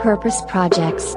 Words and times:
Purpose 0.00 0.46
Projects. 0.46 1.16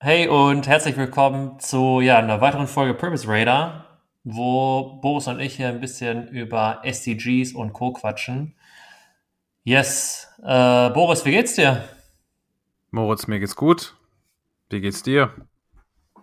Hey 0.00 0.26
und 0.26 0.66
herzlich 0.66 0.96
willkommen 0.96 1.60
zu 1.60 2.00
ja, 2.00 2.18
einer 2.18 2.40
weiteren 2.40 2.66
Folge 2.66 2.94
Purpose 2.94 3.28
Radar, 3.28 4.00
wo 4.24 4.98
Boris 5.00 5.28
und 5.28 5.38
ich 5.38 5.54
hier 5.54 5.68
ein 5.68 5.80
bisschen 5.80 6.26
über 6.26 6.80
SDGs 6.82 7.52
und 7.52 7.72
Co. 7.72 7.92
quatschen. 7.92 8.56
Yes, 9.62 10.26
äh, 10.42 10.90
Boris, 10.90 11.24
wie 11.24 11.30
geht's 11.30 11.54
dir? 11.54 11.84
Moritz, 12.90 13.26
mir 13.26 13.38
geht's 13.40 13.56
gut. 13.56 13.96
Wie 14.70 14.80
geht's 14.80 15.02
dir? 15.02 15.32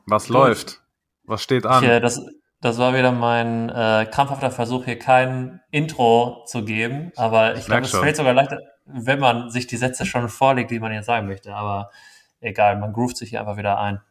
Was 0.06 0.28
gut. 0.28 0.34
läuft? 0.34 0.82
Was 1.24 1.42
steht 1.42 1.66
an? 1.66 1.84
Ich, 1.84 2.02
das, 2.02 2.26
das 2.62 2.78
war 2.78 2.94
wieder 2.96 3.12
mein 3.12 3.70
äh, 3.70 4.08
krampfhafter 4.12 4.52
Versuch, 4.52 4.86
hier 4.86 4.98
kein 4.98 5.62
Intro 5.72 6.44
zu 6.48 6.64
geben. 6.64 7.12
Aber 7.16 7.56
ich 7.56 7.66
glaube, 7.66 7.84
es 7.84 7.92
fällt 7.92 8.16
sogar 8.16 8.34
leichter, 8.34 8.60
wenn 8.86 9.20
man 9.20 9.50
sich 9.50 9.68
die 9.68 9.78
Sätze 9.78 10.06
schon 10.06 10.30
vorlegt, 10.30 10.72
die 10.72 10.80
man 10.80 10.92
jetzt 10.92 11.06
sagen 11.06 11.28
möchte. 11.28 11.54
Aber 11.54 11.92
egal, 12.40 12.80
man 12.80 12.94
groovt 12.94 13.18
sich 13.18 13.30
hier 13.30 13.40
einfach 13.40 13.58
wieder 13.58 13.80
ein. 13.80 14.02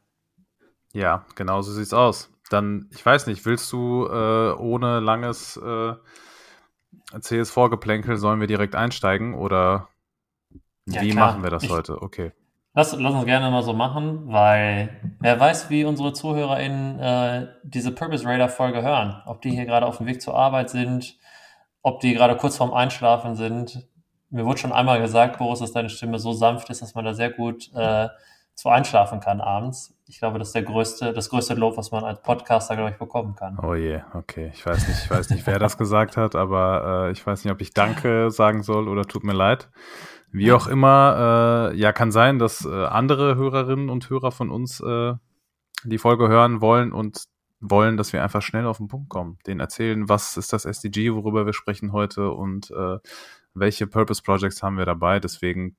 Ja, 0.93 1.25
genau 1.35 1.63
so 1.63 1.73
sieht's 1.73 1.93
aus. 1.93 2.31
Dann, 2.51 2.89
ich 2.93 3.05
weiß 3.05 3.27
nicht, 3.27 3.45
willst 3.47 3.73
du 3.73 4.07
äh, 4.07 4.53
ohne 4.53 5.01
langes 5.01 5.57
äh, 5.57 5.95
CS-Vorgeplänkel, 7.19 8.17
sollen 8.17 8.41
wir 8.41 8.47
direkt 8.47 8.75
einsteigen 8.75 9.35
oder 9.35 9.89
ja, 10.87 11.01
wie 11.01 11.11
klar. 11.11 11.27
machen 11.33 11.43
wir 11.43 11.51
das 11.51 11.65
ich, 11.65 11.71
heute? 11.71 12.01
Okay. 12.01 12.33
Lass, 12.77 12.93
lass 12.99 13.15
uns 13.15 13.25
gerne 13.25 13.51
mal 13.51 13.63
so 13.63 13.73
machen, 13.73 14.25
weil 14.27 14.89
wer 15.21 15.39
weiß, 15.39 15.71
wie 15.71 15.85
unsere 15.85 16.13
ZuhörerInnen 16.13 16.99
äh, 16.99 17.47
diese 17.63 17.93
Purpose 17.93 18.27
Radar 18.27 18.49
Folge 18.49 18.83
hören. 18.83 19.23
Ob 19.27 19.43
die 19.43 19.51
hier 19.51 19.65
gerade 19.65 19.87
auf 19.87 19.99
dem 19.99 20.07
Weg 20.07 20.21
zur 20.21 20.35
Arbeit 20.35 20.71
sind, 20.71 21.17
ob 21.83 22.01
die 22.01 22.15
gerade 22.15 22.37
kurz 22.37 22.57
vorm 22.57 22.75
Einschlafen 22.75 23.37
sind. 23.37 23.87
Mir 24.31 24.45
wurde 24.45 24.59
schon 24.59 24.73
einmal 24.73 25.01
gesagt, 25.01 25.39
Boris, 25.39 25.61
dass 25.61 25.71
deine 25.71 25.89
Stimme 25.89 26.19
so 26.19 26.33
sanft 26.33 26.69
ist, 26.69 26.83
dass 26.83 26.97
man 26.97 27.05
da 27.05 27.15
sehr 27.15 27.31
gut 27.31 27.73
äh, 27.75 28.09
zu 28.57 28.69
einschlafen 28.69 29.21
kann 29.21 29.41
abends. 29.41 29.97
Ich 30.07 30.19
glaube, 30.19 30.41
das 30.41 30.49
ist 30.49 30.55
der 30.55 30.65
größte, 30.65 31.13
das 31.13 31.31
größte 31.31 31.55
Lob, 31.55 31.77
was 31.77 31.93
man 31.93 32.03
als 32.03 32.23
Podcaster, 32.23 32.75
glaube 32.75 32.91
ich, 32.91 32.97
bekommen 32.97 33.37
kann. 33.37 33.57
Oh 33.63 33.75
je, 33.75 34.01
okay. 34.15 34.51
Ich 34.53 34.67
weiß 34.67 34.89
nicht, 34.89 35.05
ich 35.05 35.11
weiß 35.11 35.31
nicht, 35.31 35.47
wer 35.47 35.61
das 35.61 35.79
gesagt 35.79 36.17
hat, 36.17 36.35
aber 36.35 37.07
äh, 37.07 37.13
ich 37.13 37.25
weiß 37.25 37.45
nicht, 37.45 37.53
ob 37.53 37.61
ich 37.61 37.73
Danke 37.73 38.31
sagen 38.33 38.63
soll 38.65 38.89
oder 38.89 39.05
tut 39.05 39.23
mir 39.23 39.33
leid. 39.33 39.69
Wie 40.35 40.51
auch 40.51 40.67
immer, 40.67 41.71
äh, 41.73 41.77
ja, 41.77 41.93
kann 41.93 42.11
sein, 42.11 42.41
dass 42.41 42.65
äh, 42.65 42.69
andere 42.87 43.37
Hörerinnen 43.37 43.89
und 43.89 44.11
Hörer 44.11 44.33
von 44.33 44.51
uns 44.51 44.81
äh, 44.81 45.15
die 45.85 45.99
Folge 45.99 46.27
hören 46.27 46.61
wollen 46.61 46.93
und 46.93 47.23
wollen, 47.61 47.97
dass 47.97 48.13
wir 48.13 48.21
einfach 48.21 48.43
schnell 48.43 48.67
auf 48.67 48.79
den 48.79 48.89
Punkt 48.89 49.09
kommen. 49.09 49.39
Denen 49.47 49.61
erzählen, 49.61 50.09
was 50.09 50.37
ist 50.37 50.53
das 50.53 50.65
SDG, 50.65 51.15
worüber 51.15 51.47
wir 51.47 51.53
sprechen 51.53 51.93
heute 51.93 52.33
und 52.33 52.73
äh, 52.73 52.99
welche 53.55 53.87
Purpose 53.87 54.25
Projects 54.25 54.61
haben 54.61 54.77
wir 54.77 54.85
dabei. 54.85 55.21
Deswegen, 55.21 55.77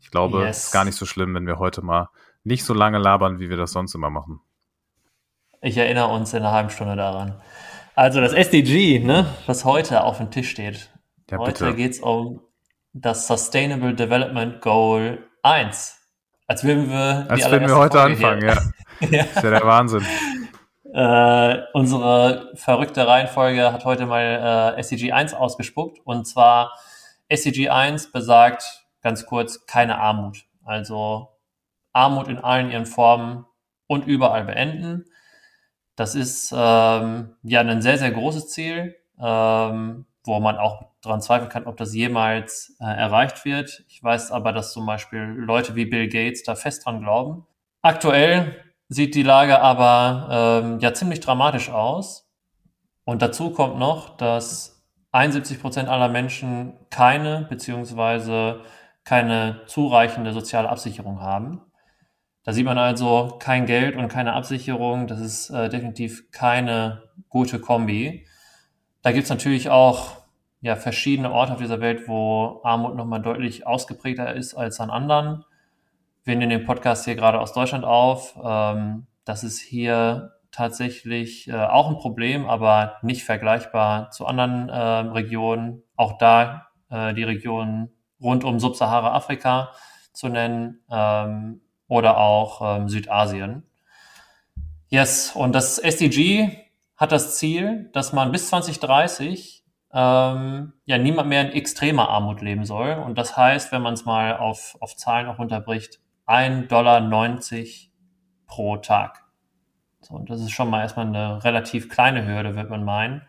ich 0.00 0.12
glaube, 0.12 0.42
yes. 0.42 0.58
es 0.58 0.64
ist 0.66 0.72
gar 0.72 0.84
nicht 0.84 0.96
so 0.96 1.04
schlimm, 1.04 1.34
wenn 1.34 1.48
wir 1.48 1.58
heute 1.58 1.82
mal 1.82 2.08
nicht 2.44 2.64
so 2.64 2.74
lange 2.74 2.98
labern, 2.98 3.40
wie 3.40 3.50
wir 3.50 3.56
das 3.56 3.72
sonst 3.72 3.96
immer 3.96 4.10
machen. 4.10 4.40
Ich 5.60 5.76
erinnere 5.76 6.06
uns 6.06 6.32
in 6.34 6.38
einer 6.38 6.52
halben 6.52 6.70
Stunde 6.70 6.94
daran. 6.94 7.40
Also 7.96 8.20
das 8.20 8.32
SDG, 8.32 9.00
ne, 9.00 9.26
was 9.46 9.64
heute 9.64 10.04
auf 10.04 10.18
dem 10.18 10.30
Tisch 10.30 10.50
steht. 10.50 10.88
Ja, 11.28 11.38
heute 11.38 11.74
geht 11.74 11.94
es 11.94 11.98
um 11.98 12.42
das 13.00 13.26
Sustainable 13.26 13.94
Development 13.94 14.60
Goal 14.60 15.18
1. 15.42 15.96
Als 16.46 16.64
würden 16.64 16.90
wir, 16.90 17.26
Als 17.28 17.50
würden 17.50 17.68
wir 17.68 17.76
heute 17.76 17.98
Folge 17.98 18.14
anfangen, 18.14 18.42
ja. 18.42 18.54
ja. 19.10 19.24
Das 19.24 19.36
ist 19.36 19.42
ja 19.44 19.50
der 19.50 19.64
Wahnsinn. 19.64 20.04
Äh, 20.92 21.62
unsere 21.74 22.52
verrückte 22.54 23.06
Reihenfolge 23.06 23.72
hat 23.72 23.84
heute 23.84 24.06
mal 24.06 24.74
äh, 24.76 24.80
SDG 24.80 25.12
1 25.12 25.34
ausgespuckt. 25.34 26.00
Und 26.04 26.26
zwar 26.26 26.72
SDG 27.28 27.68
1 27.68 28.10
besagt 28.10 28.86
ganz 29.02 29.26
kurz 29.26 29.66
keine 29.66 29.98
Armut. 29.98 30.46
Also 30.64 31.28
Armut 31.92 32.28
in 32.28 32.38
allen 32.38 32.70
ihren 32.70 32.86
Formen 32.86 33.44
und 33.86 34.06
überall 34.06 34.44
beenden. 34.44 35.06
Das 35.96 36.14
ist 36.14 36.52
ähm, 36.56 37.36
ja 37.42 37.60
ein 37.60 37.82
sehr, 37.82 37.98
sehr 37.98 38.12
großes 38.12 38.48
Ziel, 38.48 38.96
ähm, 39.20 40.06
wo 40.24 40.40
man 40.40 40.56
auch 40.56 40.87
daran 41.02 41.20
zweifeln 41.20 41.48
kann, 41.48 41.66
ob 41.66 41.76
das 41.76 41.94
jemals 41.94 42.76
äh, 42.80 42.84
erreicht 42.84 43.44
wird. 43.44 43.84
Ich 43.88 44.02
weiß 44.02 44.32
aber, 44.32 44.52
dass 44.52 44.72
zum 44.72 44.86
Beispiel 44.86 45.20
Leute 45.20 45.74
wie 45.74 45.86
Bill 45.86 46.08
Gates 46.08 46.42
da 46.42 46.54
fest 46.54 46.84
dran 46.84 47.00
glauben. 47.00 47.46
Aktuell 47.82 48.56
sieht 48.88 49.14
die 49.14 49.22
Lage 49.22 49.60
aber 49.60 50.62
ähm, 50.62 50.78
ja 50.80 50.94
ziemlich 50.94 51.20
dramatisch 51.20 51.70
aus. 51.70 52.28
Und 53.04 53.22
dazu 53.22 53.50
kommt 53.50 53.78
noch, 53.78 54.16
dass 54.16 54.84
71 55.12 55.60
Prozent 55.60 55.88
aller 55.88 56.08
Menschen 56.08 56.74
keine 56.90 57.46
beziehungsweise 57.48 58.62
keine 59.04 59.62
zureichende 59.66 60.32
soziale 60.32 60.68
Absicherung 60.68 61.20
haben. 61.20 61.62
Da 62.44 62.52
sieht 62.52 62.66
man 62.66 62.78
also 62.78 63.36
kein 63.38 63.66
Geld 63.66 63.96
und 63.96 64.08
keine 64.08 64.32
Absicherung. 64.32 65.06
Das 65.06 65.20
ist 65.20 65.50
äh, 65.50 65.68
definitiv 65.68 66.30
keine 66.30 67.02
gute 67.28 67.60
Kombi. 67.60 68.26
Da 69.02 69.12
gibt 69.12 69.24
es 69.24 69.30
natürlich 69.30 69.70
auch 69.70 70.17
ja, 70.60 70.76
verschiedene 70.76 71.32
Orte 71.32 71.52
auf 71.52 71.58
dieser 71.58 71.80
Welt, 71.80 72.08
wo 72.08 72.60
Armut 72.64 72.96
nochmal 72.96 73.22
deutlich 73.22 73.66
ausgeprägter 73.66 74.34
ist 74.34 74.54
als 74.54 74.80
an 74.80 74.90
anderen. 74.90 75.44
Wir 76.24 76.36
nehmen 76.36 76.50
den 76.50 76.64
Podcast 76.64 77.04
hier 77.04 77.14
gerade 77.14 77.40
aus 77.40 77.52
Deutschland 77.52 77.84
auf. 77.84 78.38
Ähm, 78.42 79.06
das 79.24 79.44
ist 79.44 79.60
hier 79.60 80.32
tatsächlich 80.50 81.48
äh, 81.48 81.54
auch 81.54 81.88
ein 81.88 81.98
Problem, 81.98 82.48
aber 82.48 82.96
nicht 83.02 83.24
vergleichbar 83.24 84.10
zu 84.10 84.26
anderen 84.26 84.68
äh, 84.68 84.78
Regionen. 85.12 85.82
Auch 85.96 86.18
da 86.18 86.68
äh, 86.90 87.14
die 87.14 87.22
Region 87.22 87.90
rund 88.20 88.44
um 88.44 88.58
Subsahara-Afrika 88.58 89.70
zu 90.12 90.28
nennen 90.28 90.80
ähm, 90.90 91.60
oder 91.86 92.18
auch 92.18 92.78
ähm, 92.78 92.88
Südasien. 92.88 93.62
Yes, 94.88 95.32
und 95.36 95.54
das 95.54 95.78
SDG 95.78 96.50
hat 96.96 97.12
das 97.12 97.38
Ziel, 97.38 97.90
dass 97.92 98.12
man 98.12 98.32
bis 98.32 98.48
2030 98.48 99.64
ähm, 99.92 100.74
ja 100.84 100.98
niemand 100.98 101.28
mehr 101.28 101.42
in 101.42 101.52
extremer 101.52 102.08
Armut 102.08 102.42
leben 102.42 102.64
soll. 102.64 102.92
Und 102.92 103.16
das 103.16 103.36
heißt, 103.36 103.72
wenn 103.72 103.82
man 103.82 103.94
es 103.94 104.04
mal 104.04 104.36
auf, 104.36 104.76
auf 104.80 104.96
Zahlen 104.96 105.28
auch 105.28 105.38
unterbricht, 105.38 106.00
1,90 106.26 106.68
Dollar 106.68 107.00
pro 108.46 108.76
Tag. 108.76 109.24
So, 110.00 110.14
und 110.14 110.30
das 110.30 110.40
ist 110.40 110.50
schon 110.50 110.70
mal 110.70 110.82
erstmal 110.82 111.06
eine 111.06 111.42
relativ 111.44 111.88
kleine 111.88 112.26
Hürde, 112.26 112.54
wird 112.54 112.70
man 112.70 112.84
meinen. 112.84 113.22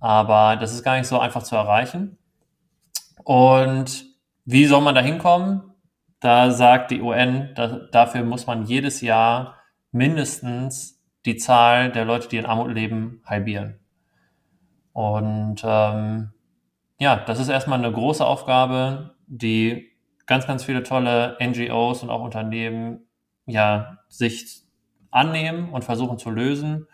Aber 0.00 0.56
das 0.56 0.72
ist 0.72 0.82
gar 0.82 0.96
nicht 0.96 1.06
so 1.06 1.18
einfach 1.18 1.42
zu 1.42 1.56
erreichen. 1.56 2.18
Und 3.24 4.04
wie 4.44 4.66
soll 4.66 4.80
man 4.80 4.94
da 4.94 5.00
hinkommen? 5.00 5.74
Da 6.20 6.50
sagt 6.50 6.90
die 6.90 7.00
UN, 7.00 7.50
da, 7.54 7.80
dafür 7.90 8.22
muss 8.22 8.46
man 8.46 8.64
jedes 8.64 9.00
Jahr 9.00 9.58
mindestens 9.92 11.02
die 11.24 11.36
Zahl 11.36 11.92
der 11.92 12.04
Leute, 12.04 12.28
die 12.28 12.36
in 12.36 12.46
Armut 12.46 12.72
leben, 12.72 13.22
halbieren. 13.24 13.83
Und 14.94 15.60
ähm, 15.64 16.30
ja, 16.98 17.16
das 17.16 17.40
ist 17.40 17.48
erstmal 17.48 17.78
eine 17.80 17.92
große 17.92 18.24
Aufgabe, 18.24 19.16
die 19.26 19.90
ganz, 20.26 20.46
ganz 20.46 20.64
viele 20.64 20.84
tolle 20.84 21.36
NGOs 21.40 22.02
und 22.02 22.10
auch 22.10 22.22
Unternehmen 22.22 23.00
ja 23.44 23.98
sich 24.08 24.62
annehmen 25.10 25.70
und 25.70 25.84
versuchen 25.84 26.16
zu 26.16 26.30
lösen. 26.30 26.86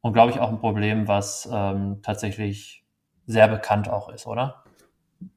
Und 0.00 0.12
glaube 0.12 0.32
ich 0.32 0.40
auch 0.40 0.48
ein 0.48 0.58
Problem, 0.58 1.06
was 1.08 1.48
ähm, 1.50 2.00
tatsächlich 2.02 2.84
sehr 3.26 3.46
bekannt 3.46 3.88
auch 3.88 4.08
ist, 4.08 4.26
oder? 4.26 4.64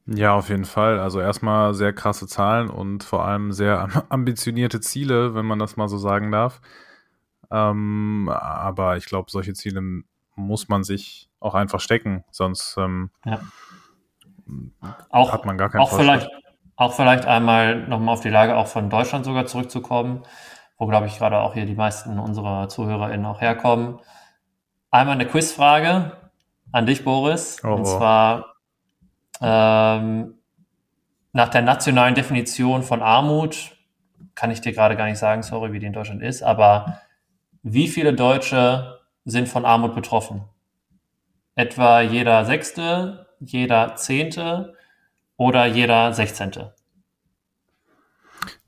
Ja, 0.07 0.34
auf 0.35 0.50
jeden 0.50 0.66
Fall. 0.66 1.00
Also 1.00 1.19
erstmal 1.19 1.73
sehr 1.75 1.94
krasse 1.94 2.28
Zahlen 2.28 2.69
und 2.69 3.03
vor 3.03 3.25
allem 3.25 3.51
sehr 3.51 3.88
ambitionierte 4.09 4.79
Ziele, 4.81 5.35
wenn 5.35 5.45
man 5.45 5.59
das 5.59 5.78
mal 5.78 5.87
so 5.87 5.97
sagen 5.97 6.31
darf. 6.31 6.61
Ähm, 7.52 8.28
aber 8.34 8.97
ich 8.97 9.05
glaube, 9.05 9.29
solche 9.29 9.53
Ziele 9.53 10.03
muss 10.35 10.67
man 10.67 10.84
sich 10.84 11.30
auch 11.41 11.55
einfach 11.55 11.82
stecken, 11.82 12.23
sonst 12.32 12.78
ähm, 12.78 13.09
ja. 13.26 13.41
auch, 15.09 15.34
hat 15.34 15.46
man 15.46 15.58
gar 15.58 15.70
keinen 15.70 15.82
auch 15.82 15.91
vielleicht, 15.91 16.29
auch 16.78 16.93
vielleicht 16.93 17.26
einmal 17.26 17.88
nochmal 17.88 18.14
auf 18.14 18.22
die 18.22 18.29
Lage 18.29 18.55
auch 18.55 18.67
von 18.67 18.90
Deutschland 18.90 19.26
sogar 19.26 19.47
zurückzukommen, 19.47 20.23
wo, 20.78 20.85
glaube 20.85 21.08
ich, 21.08 21.17
gerade 21.17 21.40
auch 21.40 21.53
hier 21.53 21.66
die 21.66 21.76
meisten 21.76 22.20
unserer 22.20 22.70
ZuhörerInnen 22.70 23.26
auch 23.26 23.41
herkommen. 23.41 23.99
Einmal 24.91 25.16
eine 25.16 25.26
Quizfrage 25.26 26.14
an 26.72 26.85
dich, 26.85 27.03
Boris. 27.03 27.58
Oh, 27.64 27.73
und 27.73 27.85
zwar 27.85 28.55
ähm, 29.41 30.35
nach 31.34 31.49
der 31.49 31.64
nationalen 31.64 32.14
Definition 32.14 32.84
von 32.84 33.02
Armut, 33.02 33.76
kann 34.35 34.52
ich 34.52 34.61
dir 34.61 34.73
gerade 34.73 34.96
gar 34.96 35.05
nicht 35.05 35.17
sagen, 35.17 35.41
sorry, 35.41 35.73
wie 35.73 35.79
die 35.79 35.87
in 35.87 35.94
Deutschland 35.94 36.22
ist, 36.22 36.44
aber 36.44 37.02
wie 37.64 37.87
viele 37.87 38.14
Deutsche 38.14 38.99
sind 39.26 39.49
von 39.49 39.66
Armut 39.66 39.96
betroffen? 39.96 40.44
Etwa 41.55 42.01
jeder 42.01 42.45
Sechste, 42.45 43.27
jeder 43.39 43.95
Zehnte 43.95 44.75
oder 45.37 45.65
jeder 45.65 46.13
Sechzehnte? 46.13 46.73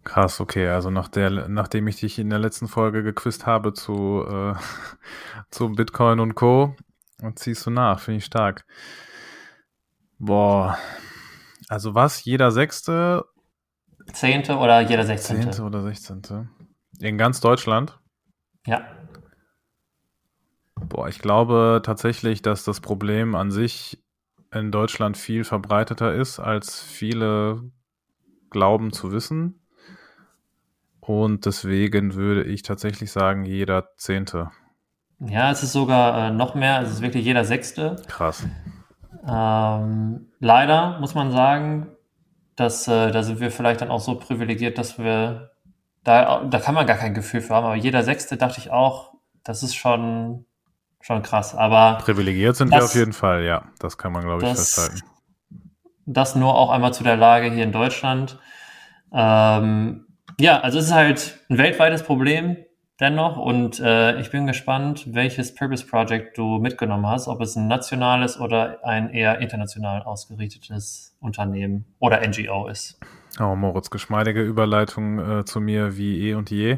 Krass, 0.03 0.41
okay. 0.41 0.67
Also 0.67 0.89
nach 0.89 1.07
der, 1.07 1.47
nachdem 1.47 1.87
ich 1.87 1.99
dich 1.99 2.19
in 2.19 2.29
der 2.29 2.39
letzten 2.39 2.67
Folge 2.67 3.03
gequizt 3.03 3.45
habe 3.45 3.73
zu, 3.73 4.25
äh, 4.27 4.53
zu 5.49 5.71
Bitcoin 5.71 6.19
und 6.19 6.35
Co., 6.35 6.75
ziehst 7.35 7.65
du 7.65 7.69
nach, 7.69 7.99
finde 7.99 8.17
ich 8.17 8.25
stark. 8.25 8.65
Boah. 10.19 10.77
Also 11.69 11.95
was? 11.95 12.23
Jeder 12.25 12.51
Sechste? 12.51 13.25
Zehnte 14.11 14.57
oder 14.57 14.81
jeder 14.81 15.05
Sechzehnte? 15.05 15.51
Zehnte 15.51 15.63
oder 15.63 15.81
Sechzehnte. 15.83 16.49
In 16.99 17.17
ganz 17.17 17.39
Deutschland? 17.39 17.99
Ja. 18.65 18.85
Boah, 20.89 21.07
ich 21.07 21.19
glaube 21.19 21.81
tatsächlich, 21.83 22.41
dass 22.41 22.63
das 22.63 22.81
Problem 22.81 23.35
an 23.35 23.51
sich 23.51 24.03
in 24.53 24.71
Deutschland 24.71 25.17
viel 25.17 25.43
verbreiteter 25.43 26.13
ist, 26.13 26.39
als 26.39 26.81
viele 26.81 27.63
glauben 28.49 28.93
zu 28.93 29.11
wissen. 29.11 29.59
Und 30.99 31.45
deswegen 31.45 32.15
würde 32.15 32.43
ich 32.43 32.61
tatsächlich 32.61 33.11
sagen, 33.11 33.43
jeder 33.43 33.89
Zehnte. 33.97 34.51
Ja, 35.19 35.51
es 35.51 35.63
ist 35.63 35.73
sogar 35.73 36.29
äh, 36.29 36.31
noch 36.31 36.55
mehr, 36.55 36.81
es 36.81 36.91
ist 36.91 37.01
wirklich 37.01 37.25
jeder 37.25 37.45
Sechste. 37.45 37.97
Krass. 38.07 38.45
Ähm, 39.27 40.27
leider 40.39 40.99
muss 40.99 41.15
man 41.15 41.31
sagen, 41.31 41.87
dass 42.55 42.87
äh, 42.87 43.11
da 43.11 43.23
sind 43.23 43.39
wir 43.39 43.51
vielleicht 43.51 43.81
dann 43.81 43.89
auch 43.89 43.99
so 43.99 44.15
privilegiert, 44.15 44.77
dass 44.77 44.97
wir 44.97 45.51
da, 46.03 46.43
da 46.43 46.59
kann 46.59 46.75
man 46.75 46.85
gar 46.85 46.97
kein 46.97 47.13
Gefühl 47.13 47.41
für 47.41 47.55
haben, 47.55 47.65
aber 47.65 47.75
jeder 47.75 48.03
Sechste 48.03 48.37
dachte 48.37 48.59
ich 48.59 48.71
auch, 48.71 49.13
das 49.43 49.63
ist 49.63 49.75
schon, 49.75 50.45
schon 51.03 51.21
krass. 51.21 51.53
Aber 51.53 51.99
privilegiert 52.01 52.55
sind 52.55 52.71
das, 52.71 52.79
wir 52.79 52.85
auf 52.85 52.95
jeden 52.95 53.13
Fall, 53.13 53.43
ja. 53.43 53.65
Das 53.79 53.97
kann 53.97 54.13
man, 54.13 54.23
glaube 54.23 54.43
ich, 54.43 54.49
das, 54.49 54.59
festhalten. 54.59 55.01
Das 56.05 56.35
nur 56.35 56.55
auch 56.55 56.71
einmal 56.71 56.93
zu 56.93 57.03
der 57.03 57.17
Lage 57.17 57.51
hier 57.51 57.65
in 57.65 57.71
Deutschland. 57.71 58.39
Ähm, 59.13 60.07
ja, 60.39 60.61
also 60.61 60.79
es 60.79 60.85
ist 60.85 60.93
halt 60.93 61.39
ein 61.49 61.57
weltweites 61.57 62.03
Problem 62.03 62.57
dennoch 62.99 63.37
und 63.37 63.79
äh, 63.79 64.19
ich 64.19 64.31
bin 64.31 64.47
gespannt, 64.47 65.13
welches 65.13 65.53
Purpose 65.53 65.85
Project 65.85 66.37
du 66.37 66.59
mitgenommen 66.59 67.05
hast, 67.07 67.27
ob 67.27 67.41
es 67.41 67.55
ein 67.55 67.67
nationales 67.67 68.39
oder 68.39 68.79
ein 68.85 69.09
eher 69.09 69.39
international 69.39 70.03
ausgerichtetes 70.03 71.17
Unternehmen 71.19 71.85
oder 71.99 72.25
NGO 72.25 72.67
ist. 72.67 72.99
Oh, 73.39 73.55
Moritz, 73.55 73.89
geschmeidige 73.89 74.41
Überleitung 74.41 75.19
äh, 75.19 75.45
zu 75.45 75.59
mir 75.59 75.97
wie 75.97 76.29
eh 76.29 76.35
und 76.35 76.49
je. 76.49 76.77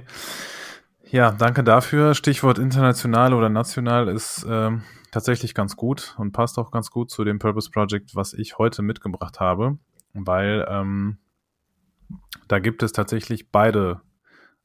Ja, 1.15 1.31
danke 1.31 1.63
dafür. 1.63 2.13
Stichwort 2.13 2.59
international 2.59 3.33
oder 3.33 3.47
national 3.47 4.09
ist 4.09 4.45
ähm, 4.50 4.83
tatsächlich 5.12 5.53
ganz 5.56 5.77
gut 5.77 6.13
und 6.17 6.33
passt 6.33 6.59
auch 6.59 6.71
ganz 6.71 6.91
gut 6.91 7.09
zu 7.09 7.23
dem 7.23 7.39
Purpose 7.39 7.71
Project, 7.71 8.17
was 8.17 8.33
ich 8.33 8.57
heute 8.57 8.81
mitgebracht 8.81 9.39
habe, 9.39 9.77
weil 10.12 10.67
ähm, 10.69 11.19
da 12.50 12.59
gibt 12.59 12.83
es 12.83 12.91
tatsächlich 12.91 13.50
beide 13.50 14.01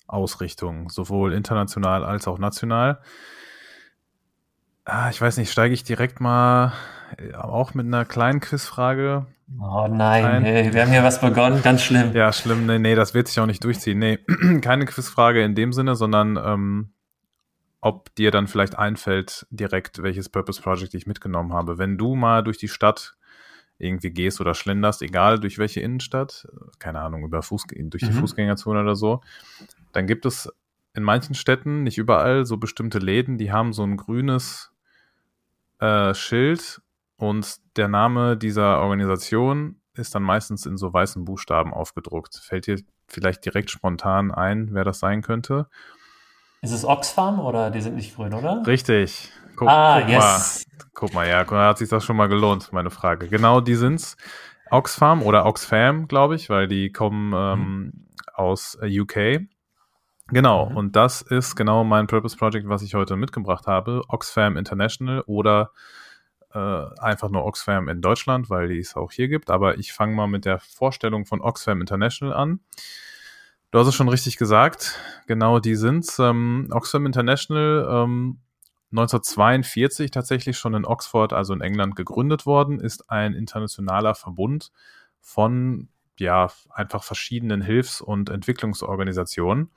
Ausrichtungen, 0.08 0.88
sowohl 0.88 1.34
international 1.34 2.04
als 2.04 2.26
auch 2.26 2.40
national. 2.40 3.00
Ah, 4.84 5.08
ich 5.08 5.20
weiß 5.20 5.36
nicht, 5.36 5.52
steige 5.52 5.72
ich 5.72 5.84
direkt 5.84 6.20
mal 6.20 6.72
auch 7.34 7.74
mit 7.74 7.86
einer 7.86 8.04
kleinen 8.04 8.40
Quizfrage. 8.40 9.26
Oh 9.60 9.88
nein, 9.90 10.44
hey, 10.44 10.72
wir 10.72 10.82
haben 10.82 10.92
hier 10.92 11.02
was 11.02 11.20
begonnen, 11.20 11.60
ganz 11.62 11.82
schlimm. 11.82 12.12
Ja, 12.14 12.32
schlimm, 12.32 12.66
nee, 12.66 12.78
nee, 12.78 12.94
das 12.94 13.14
wird 13.14 13.26
sich 13.26 13.40
auch 13.40 13.46
nicht 13.46 13.64
durchziehen. 13.64 13.98
Nee, 13.98 14.18
keine 14.60 14.84
Quizfrage 14.84 15.42
in 15.42 15.54
dem 15.54 15.72
Sinne, 15.72 15.96
sondern 15.96 16.36
ähm, 16.36 16.92
ob 17.80 18.14
dir 18.14 18.30
dann 18.30 18.46
vielleicht 18.46 18.78
einfällt 18.78 19.46
direkt, 19.50 20.02
welches 20.02 20.28
Purpose 20.28 20.62
Project 20.62 20.94
ich 20.94 21.06
mitgenommen 21.06 21.52
habe. 21.52 21.78
Wenn 21.78 21.98
du 21.98 22.14
mal 22.14 22.42
durch 22.42 22.58
die 22.58 22.68
Stadt 22.68 23.16
irgendwie 23.78 24.10
gehst 24.10 24.40
oder 24.40 24.54
schlenderst, 24.54 25.02
egal 25.02 25.40
durch 25.40 25.58
welche 25.58 25.80
Innenstadt, 25.80 26.46
keine 26.78 27.00
Ahnung, 27.00 27.24
über 27.24 27.42
Fuß, 27.42 27.64
durch 27.68 28.02
die 28.02 28.10
mhm. 28.10 28.20
Fußgängerzone 28.20 28.80
oder 28.80 28.94
so, 28.94 29.22
dann 29.92 30.06
gibt 30.06 30.26
es 30.26 30.52
in 30.94 31.02
manchen 31.02 31.34
Städten, 31.34 31.82
nicht 31.82 31.98
überall, 31.98 32.44
so 32.44 32.56
bestimmte 32.56 32.98
Läden, 32.98 33.38
die 33.38 33.50
haben 33.50 33.72
so 33.72 33.82
ein 33.82 33.96
grünes 33.96 34.70
äh, 35.78 36.14
Schild 36.14 36.82
und 37.20 37.56
der 37.76 37.88
Name 37.88 38.38
dieser 38.38 38.80
Organisation 38.80 39.78
ist 39.92 40.14
dann 40.14 40.22
meistens 40.22 40.64
in 40.64 40.78
so 40.78 40.90
weißen 40.90 41.22
Buchstaben 41.26 41.74
aufgedruckt. 41.74 42.34
Fällt 42.36 42.66
dir 42.66 42.80
vielleicht 43.08 43.44
direkt 43.44 43.70
spontan 43.70 44.30
ein, 44.32 44.70
wer 44.72 44.84
das 44.84 45.00
sein 45.00 45.20
könnte? 45.20 45.68
Ist 46.62 46.72
es 46.72 46.82
Oxfam 46.82 47.38
oder 47.38 47.70
die 47.70 47.82
sind 47.82 47.96
nicht 47.96 48.16
grün, 48.16 48.32
oder? 48.32 48.62
Richtig. 48.66 49.30
Guck, 49.56 49.68
ah, 49.68 50.00
guck 50.00 50.08
yes. 50.08 50.64
Mal. 50.66 50.88
Guck 50.94 51.14
mal, 51.14 51.28
ja, 51.28 51.46
hat 51.46 51.76
sich 51.76 51.90
das 51.90 52.04
schon 52.04 52.16
mal 52.16 52.28
gelohnt, 52.28 52.72
meine 52.72 52.90
Frage. 52.90 53.28
Genau, 53.28 53.60
die 53.60 53.74
sind's. 53.74 54.16
Oxfam 54.70 55.22
oder 55.22 55.44
Oxfam, 55.44 56.08
glaube 56.08 56.36
ich, 56.36 56.48
weil 56.48 56.68
die 56.68 56.90
kommen 56.90 57.34
ähm, 57.34 57.60
mhm. 57.60 58.06
aus 58.32 58.78
äh, 58.80 58.98
UK. 58.98 59.46
Genau, 60.28 60.70
mhm. 60.70 60.76
und 60.76 60.96
das 60.96 61.20
ist 61.20 61.54
genau 61.54 61.84
mein 61.84 62.06
Purpose 62.06 62.38
Project, 62.38 62.66
was 62.66 62.80
ich 62.80 62.94
heute 62.94 63.16
mitgebracht 63.16 63.66
habe. 63.66 64.00
Oxfam 64.08 64.56
International 64.56 65.22
oder 65.26 65.72
äh, 66.54 66.84
einfach 66.98 67.30
nur 67.30 67.44
Oxfam 67.44 67.88
in 67.88 68.00
Deutschland, 68.00 68.50
weil 68.50 68.68
die 68.68 68.78
es 68.78 68.96
auch 68.96 69.12
hier 69.12 69.28
gibt. 69.28 69.50
Aber 69.50 69.78
ich 69.78 69.92
fange 69.92 70.14
mal 70.14 70.26
mit 70.26 70.44
der 70.44 70.58
Vorstellung 70.58 71.26
von 71.26 71.40
Oxfam 71.40 71.80
International 71.80 72.34
an. 72.34 72.60
Du 73.70 73.78
hast 73.78 73.86
es 73.86 73.94
schon 73.94 74.08
richtig 74.08 74.36
gesagt, 74.36 74.98
genau 75.26 75.60
die 75.60 75.76
sind's. 75.76 76.18
Ähm, 76.18 76.68
Oxfam 76.72 77.06
International 77.06 77.86
ähm, 77.88 78.40
1942 78.92 80.10
tatsächlich 80.10 80.58
schon 80.58 80.74
in 80.74 80.84
Oxford, 80.84 81.32
also 81.32 81.52
in 81.54 81.60
England, 81.60 81.94
gegründet 81.94 82.46
worden, 82.46 82.80
ist 82.80 83.08
ein 83.10 83.34
internationaler 83.34 84.16
Verbund 84.16 84.72
von 85.20 85.88
ja, 86.18 86.50
einfach 86.70 87.04
verschiedenen 87.04 87.62
Hilfs- 87.62 88.00
und 88.00 88.28
Entwicklungsorganisationen. 88.28 89.70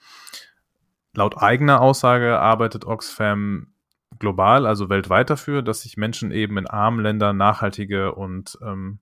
Laut 1.13 1.37
eigener 1.37 1.79
Aussage 1.79 2.39
arbeitet 2.39 2.85
Oxfam 2.85 3.72
global, 4.19 4.65
also 4.65 4.89
weltweit 4.89 5.29
dafür, 5.29 5.61
dass 5.61 5.81
sich 5.81 5.97
Menschen 5.97 6.31
eben 6.31 6.57
in 6.57 6.67
armen 6.67 6.99
Ländern 6.99 7.37
nachhaltige 7.37 8.13
und 8.13 8.57
ähm, 8.61 8.99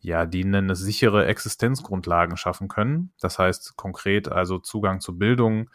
ja, 0.00 0.24
die 0.24 0.44
nennen 0.44 0.70
es 0.70 0.80
sichere 0.80 1.26
Existenzgrundlagen 1.26 2.36
schaffen 2.36 2.68
können. 2.68 3.12
Das 3.20 3.38
heißt 3.38 3.76
konkret 3.76 4.30
also 4.32 4.58
Zugang 4.58 5.00
zu 5.00 5.18
Bildung, 5.18 5.68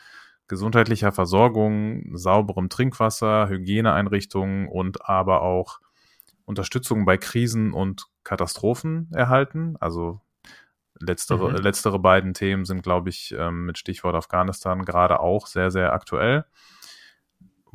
gesundheitlicher 0.47 1.11
Versorgung, 1.11 2.17
sauberem 2.17 2.69
Trinkwasser, 2.69 3.49
Hygieneeinrichtungen 3.49 4.67
und 4.67 5.07
aber 5.07 5.41
auch 5.41 5.79
Unterstützung 6.45 7.05
bei 7.05 7.17
Krisen 7.17 7.73
und 7.73 8.07
Katastrophen 8.23 9.09
erhalten. 9.13 9.75
Also 9.79 10.21
letztere, 10.99 11.51
mhm. 11.51 11.57
letztere 11.57 11.99
beiden 11.99 12.33
Themen 12.33 12.65
sind, 12.65 12.83
glaube 12.83 13.09
ich, 13.09 13.35
ähm, 13.37 13.65
mit 13.65 13.77
Stichwort 13.77 14.15
Afghanistan 14.15 14.85
gerade 14.85 15.19
auch 15.19 15.47
sehr, 15.47 15.71
sehr 15.71 15.93
aktuell. 15.93 16.45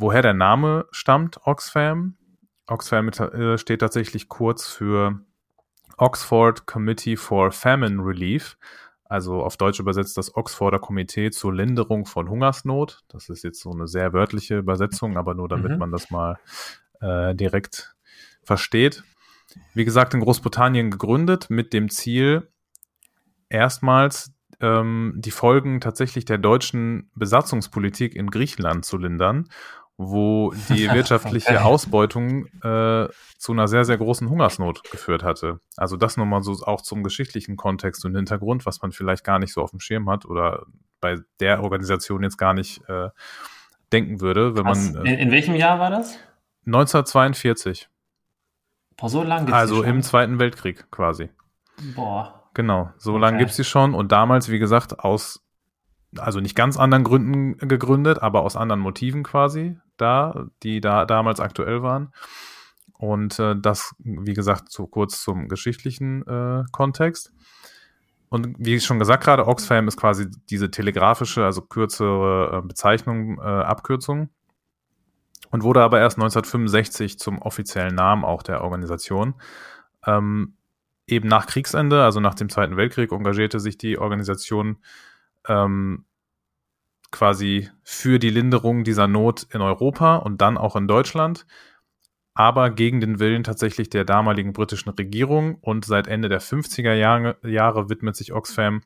Woher 0.01 0.23
der 0.23 0.35
Name 0.35 0.87
stammt, 0.91 1.41
Oxfam? 1.45 2.17
Oxfam 2.67 3.09
äh, 3.09 3.59
steht 3.59 3.81
tatsächlich 3.81 4.29
kurz 4.29 4.67
für 4.67 5.21
Oxford 5.97 6.67
Committee 6.67 7.17
for 7.17 7.53
Famine 7.53 8.03
Relief 8.05 8.57
also 9.11 9.43
auf 9.43 9.57
Deutsch 9.57 9.81
übersetzt 9.81 10.17
das 10.17 10.37
Oxforder 10.37 10.79
Komitee 10.79 11.33
zur 11.33 11.53
Linderung 11.53 12.07
von 12.07 12.31
Hungersnot. 12.31 13.01
Das 13.09 13.29
ist 13.29 13.43
jetzt 13.43 13.61
so 13.61 13.73
eine 13.73 13.89
sehr 13.89 14.13
wörtliche 14.13 14.59
Übersetzung, 14.59 15.17
aber 15.17 15.35
nur 15.35 15.49
damit 15.49 15.73
mhm. 15.73 15.79
man 15.79 15.91
das 15.91 16.13
mal 16.13 16.39
äh, 17.01 17.35
direkt 17.35 17.97
versteht. 18.45 19.03
Wie 19.75 19.85
gesagt, 19.85 20.15
in 20.15 20.21
Großbritannien 20.21 20.93
gegründet 20.93 21.51
mit 21.51 21.73
dem 21.73 21.91
Ziel, 21.91 22.53
erstmals 23.49 24.33
ähm, 24.61 25.15
die 25.17 25.33
Folgen 25.33 25.81
tatsächlich 25.81 26.25
der 26.25 26.39
deutschen 26.39 27.11
Besatzungspolitik 27.17 28.15
in 28.15 28.31
Griechenland 28.31 28.85
zu 28.85 28.97
lindern 28.97 29.49
wo 30.03 30.55
die 30.71 30.89
wirtschaftliche 30.93 31.51
okay. 31.51 31.59
Ausbeutung 31.59 32.47
äh, 32.63 33.09
zu 33.37 33.53
einer 33.53 33.69
sehr, 33.69 33.85
sehr 33.85 33.99
großen 33.99 34.31
Hungersnot 34.31 34.83
geführt 34.91 35.23
hatte. 35.23 35.61
Also 35.77 35.97
das 35.97 36.17
nochmal 36.17 36.43
so 36.43 36.53
auch 36.65 36.81
zum 36.81 37.03
geschichtlichen 37.03 37.57
Kontext 37.57 38.05
und 38.07 38.17
Hintergrund, 38.17 38.65
was 38.65 38.81
man 38.81 38.93
vielleicht 38.93 39.25
gar 39.25 39.39
nicht 39.39 39.53
so 39.53 39.61
auf 39.63 39.71
dem 39.71 39.81
Schirm 39.81 40.09
hat 40.09 40.25
oder 40.25 40.65
bei 41.03 41.17
der 41.41 41.63
Organisation 41.63 42.23
jetzt 42.23 42.39
gar 42.39 42.55
nicht 42.55 42.81
äh, 42.89 43.11
denken 43.93 44.21
würde, 44.23 44.57
wenn 44.57 44.65
man. 44.65 44.97
Äh, 44.97 45.13
in, 45.13 45.19
in, 45.19 45.31
welchem 45.33 45.55
Jahr 45.55 45.79
war 45.79 45.91
das? 45.91 46.19
1942. 46.67 47.89
Boah, 48.97 49.09
so 49.09 49.23
lange 49.23 49.47
gibt's 49.47 49.59
Also 49.59 49.83
im 49.83 50.03
Zweiten 50.03 50.39
Weltkrieg 50.39 50.91
quasi. 50.91 51.29
Boah. 51.95 52.49
Genau, 52.55 52.91
so 52.97 53.13
okay. 53.13 53.21
lange 53.21 53.39
gibt 53.39 53.51
es 53.51 53.57
sie 53.57 53.65
schon 53.65 53.95
und 53.95 54.13
damals, 54.13 54.49
wie 54.49 54.59
gesagt, 54.59 55.01
aus 55.01 55.45
also 56.19 56.41
nicht 56.41 56.57
ganz 56.57 56.77
anderen 56.77 57.05
Gründen 57.05 57.57
gegründet, 57.69 58.21
aber 58.21 58.43
aus 58.43 58.57
anderen 58.57 58.81
Motiven 58.81 59.23
quasi 59.23 59.79
da, 60.01 60.47
die 60.63 60.81
da 60.81 61.05
damals 61.05 61.41
aktuell 61.41 61.83
waren. 61.83 62.13
Und 62.99 63.39
äh, 63.39 63.55
das, 63.59 63.95
wie 63.99 64.35
gesagt, 64.35 64.71
so 64.71 64.87
kurz 64.87 65.23
zum 65.23 65.49
geschichtlichen 65.49 66.27
äh, 66.27 66.65
Kontext. 66.71 67.33
Und 68.29 68.55
wie 68.59 68.79
schon 68.79 68.99
gesagt 68.99 69.25
gerade, 69.25 69.47
Oxfam 69.47 69.89
ist 69.89 69.97
quasi 69.97 70.29
diese 70.51 70.71
telegrafische, 70.71 71.45
also 71.45 71.63
kürzere 71.63 72.59
äh, 72.59 72.67
Bezeichnung, 72.67 73.39
äh, 73.39 73.43
Abkürzung. 73.43 74.29
Und 75.51 75.65
wurde 75.65 75.83
aber 75.83 75.99
erst 75.99 76.19
1965 76.19 77.19
zum 77.19 77.39
offiziellen 77.39 77.95
Namen 77.95 78.25
auch 78.25 78.43
der 78.43 78.63
Organisation. 78.63 79.35
Ähm, 80.07 80.55
eben 81.09 81.29
nach 81.29 81.47
Kriegsende, 81.47 82.05
also 82.05 82.21
nach 82.21 82.35
dem 82.35 82.49
Zweiten 82.49 82.77
Weltkrieg, 82.77 83.11
engagierte 83.11 83.59
sich 83.59 83.79
die 83.79 83.99
Organisation 83.99 84.79
ähm, 85.49 86.05
quasi 87.11 87.69
für 87.83 88.19
die 88.19 88.31
Linderung 88.31 88.85
dieser 88.85 89.09
Not 89.09 89.47
in 89.53 89.61
Europa 89.61 90.17
und 90.17 90.41
dann 90.41 90.57
auch 90.57 90.77
in 90.77 90.87
Deutschland, 90.89 91.47
aber 92.35 92.71
gegen 92.71 93.01
den 93.01 93.19
Willen 93.19 93.43
tatsächlich 93.43 93.91
der 93.91 94.05
damaligen 94.05 94.53
britischen 94.53 94.91
Regierung. 94.91 95.57
Und 95.57 95.85
seit 95.85 96.07
Ende 96.07 96.29
der 96.29 96.41
50er 96.41 96.95
Jahre, 96.95 97.37
Jahre 97.43 97.91
widmet 97.91 98.17
sich 98.17 98.33
Oxfam 98.33 98.83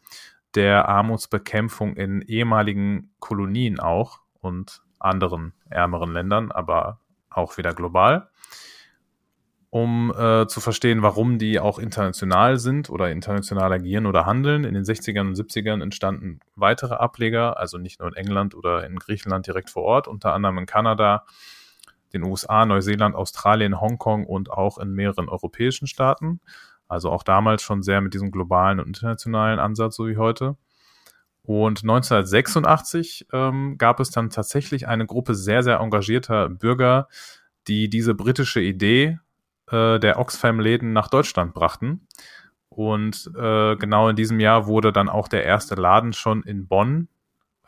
der 0.54 0.88
Armutsbekämpfung 0.88 1.95
in 1.97 2.23
ehemaligen 2.23 3.12
Kolonien 3.19 3.81
auch 3.81 4.21
und 4.40 4.83
anderen 4.99 5.52
ärmeren 5.69 6.12
Ländern, 6.12 6.52
aber 6.52 7.00
auch 7.28 7.59
wieder 7.59 7.75
global 7.75 8.31
um 9.75 10.14
äh, 10.16 10.47
zu 10.47 10.61
verstehen, 10.61 11.02
warum 11.02 11.37
die 11.37 11.59
auch 11.59 11.81
international 11.81 12.59
sind 12.59 12.90
oder 12.90 13.11
international 13.11 13.73
agieren 13.73 14.07
oder 14.07 14.25
handeln. 14.25 14.62
In 14.62 14.73
den 14.73 14.85
60ern 14.85 15.26
und 15.26 15.37
70ern 15.37 15.83
entstanden 15.83 16.38
weitere 16.54 16.95
Ableger, 16.95 17.59
also 17.59 17.78
nicht 17.78 17.99
nur 17.99 18.09
in 18.09 18.14
England 18.14 18.54
oder 18.54 18.87
in 18.87 18.95
Griechenland 18.95 19.49
direkt 19.49 19.71
vor 19.71 19.83
Ort, 19.83 20.07
unter 20.07 20.33
anderem 20.33 20.59
in 20.59 20.66
Kanada, 20.66 21.25
den 22.12 22.23
USA, 22.23 22.64
Neuseeland, 22.64 23.16
Australien, 23.16 23.81
Hongkong 23.81 24.26
und 24.26 24.49
auch 24.49 24.78
in 24.78 24.93
mehreren 24.93 25.28
europäischen 25.28 25.88
Staaten. 25.88 26.40
Also 26.87 27.11
auch 27.11 27.25
damals 27.25 27.61
schon 27.61 27.83
sehr 27.83 28.00
mit 28.00 28.14
diesem 28.14 28.31
globalen 28.31 28.78
und 28.78 28.87
internationalen 28.87 29.59
Ansatz, 29.59 29.97
so 29.97 30.07
wie 30.07 30.19
heute. 30.19 30.57
Und 31.43 31.83
1986 31.83 33.26
ähm, 33.33 33.76
gab 33.76 33.99
es 33.99 34.12
dann 34.12 34.31
tatsächlich 34.31 34.87
eine 34.87 35.04
Gruppe 35.04 35.35
sehr, 35.35 35.64
sehr 35.64 35.81
engagierter 35.81 36.49
Bürger, 36.49 37.09
die 37.66 37.90
diese 37.90 38.14
britische 38.14 38.61
Idee 38.61 39.19
äh, 39.71 39.99
der 39.99 40.18
Oxfam-Läden 40.18 40.92
nach 40.92 41.09
Deutschland 41.09 41.54
brachten. 41.54 42.06
Und 42.68 43.30
äh, 43.37 43.76
genau 43.76 44.09
in 44.09 44.16
diesem 44.16 44.40
Jahr 44.40 44.66
wurde 44.66 44.92
dann 44.92 45.09
auch 45.09 45.28
der 45.28 45.44
erste 45.44 45.76
Laden 45.76 46.12
schon 46.12 46.42
in 46.42 46.66
Bonn 46.66 47.09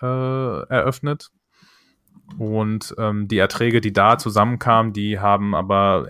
äh, 0.01 0.07
eröffnet. 0.07 1.31
Und 2.39 2.95
ähm, 2.99 3.29
die 3.29 3.39
Erträge, 3.39 3.81
die 3.81 3.93
da 3.93 4.19
zusammenkamen, 4.19 4.93
die 4.93 5.21
haben 5.21 5.55
aber 5.55 6.09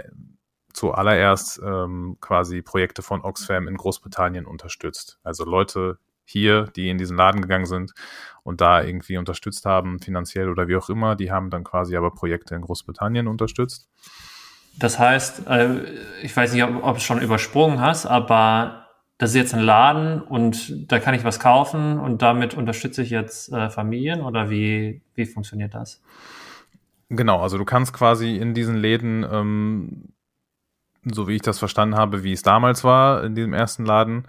zuallererst 0.72 1.60
ähm, 1.64 2.16
quasi 2.20 2.62
Projekte 2.62 3.02
von 3.02 3.22
Oxfam 3.22 3.68
in 3.68 3.76
Großbritannien 3.76 4.46
unterstützt. 4.46 5.18
Also 5.22 5.44
Leute 5.44 5.98
hier, 6.24 6.64
die 6.64 6.90
in 6.90 6.98
diesen 6.98 7.16
Laden 7.16 7.40
gegangen 7.40 7.66
sind 7.66 7.92
und 8.42 8.60
da 8.60 8.82
irgendwie 8.82 9.16
unterstützt 9.16 9.64
haben, 9.64 10.00
finanziell 10.00 10.50
oder 10.50 10.68
wie 10.68 10.76
auch 10.76 10.88
immer, 10.90 11.16
die 11.16 11.30
haben 11.30 11.50
dann 11.50 11.64
quasi 11.64 11.96
aber 11.96 12.10
Projekte 12.10 12.54
in 12.54 12.62
Großbritannien 12.62 13.26
unterstützt. 13.26 13.88
Das 14.78 14.98
heißt, 14.98 15.46
äh, 15.48 15.80
ich 16.22 16.36
weiß 16.36 16.52
nicht, 16.52 16.62
ob, 16.62 16.82
du 16.82 16.96
es 16.96 17.02
schon 17.02 17.20
übersprungen 17.20 17.80
hast, 17.80 18.06
aber 18.06 18.86
das 19.18 19.30
ist 19.30 19.36
jetzt 19.36 19.54
ein 19.54 19.62
Laden 19.62 20.20
und 20.20 20.90
da 20.92 20.98
kann 20.98 21.14
ich 21.14 21.24
was 21.24 21.40
kaufen 21.40 21.98
und 21.98 22.20
damit 22.20 22.54
unterstütze 22.54 23.02
ich 23.02 23.10
jetzt 23.10 23.50
äh, 23.52 23.70
Familien 23.70 24.20
oder 24.20 24.50
wie, 24.50 25.00
wie 25.14 25.24
funktioniert 25.24 25.74
das? 25.74 26.02
Genau, 27.08 27.40
also 27.40 27.56
du 27.56 27.64
kannst 27.64 27.92
quasi 27.92 28.36
in 28.36 28.52
diesen 28.52 28.76
Läden, 28.76 29.24
ähm, 29.30 30.08
so 31.04 31.28
wie 31.28 31.36
ich 31.36 31.42
das 31.42 31.58
verstanden 31.58 31.96
habe, 31.96 32.24
wie 32.24 32.32
es 32.32 32.42
damals 32.42 32.84
war 32.84 33.24
in 33.24 33.34
diesem 33.34 33.54
ersten 33.54 33.86
Laden, 33.86 34.26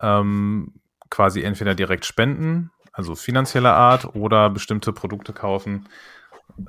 ähm, 0.00 0.72
quasi 1.10 1.42
entweder 1.42 1.76
direkt 1.76 2.04
spenden, 2.04 2.70
also 2.92 3.14
finanzieller 3.14 3.74
Art, 3.74 4.16
oder 4.16 4.50
bestimmte 4.50 4.92
Produkte 4.92 5.32
kaufen, 5.32 5.86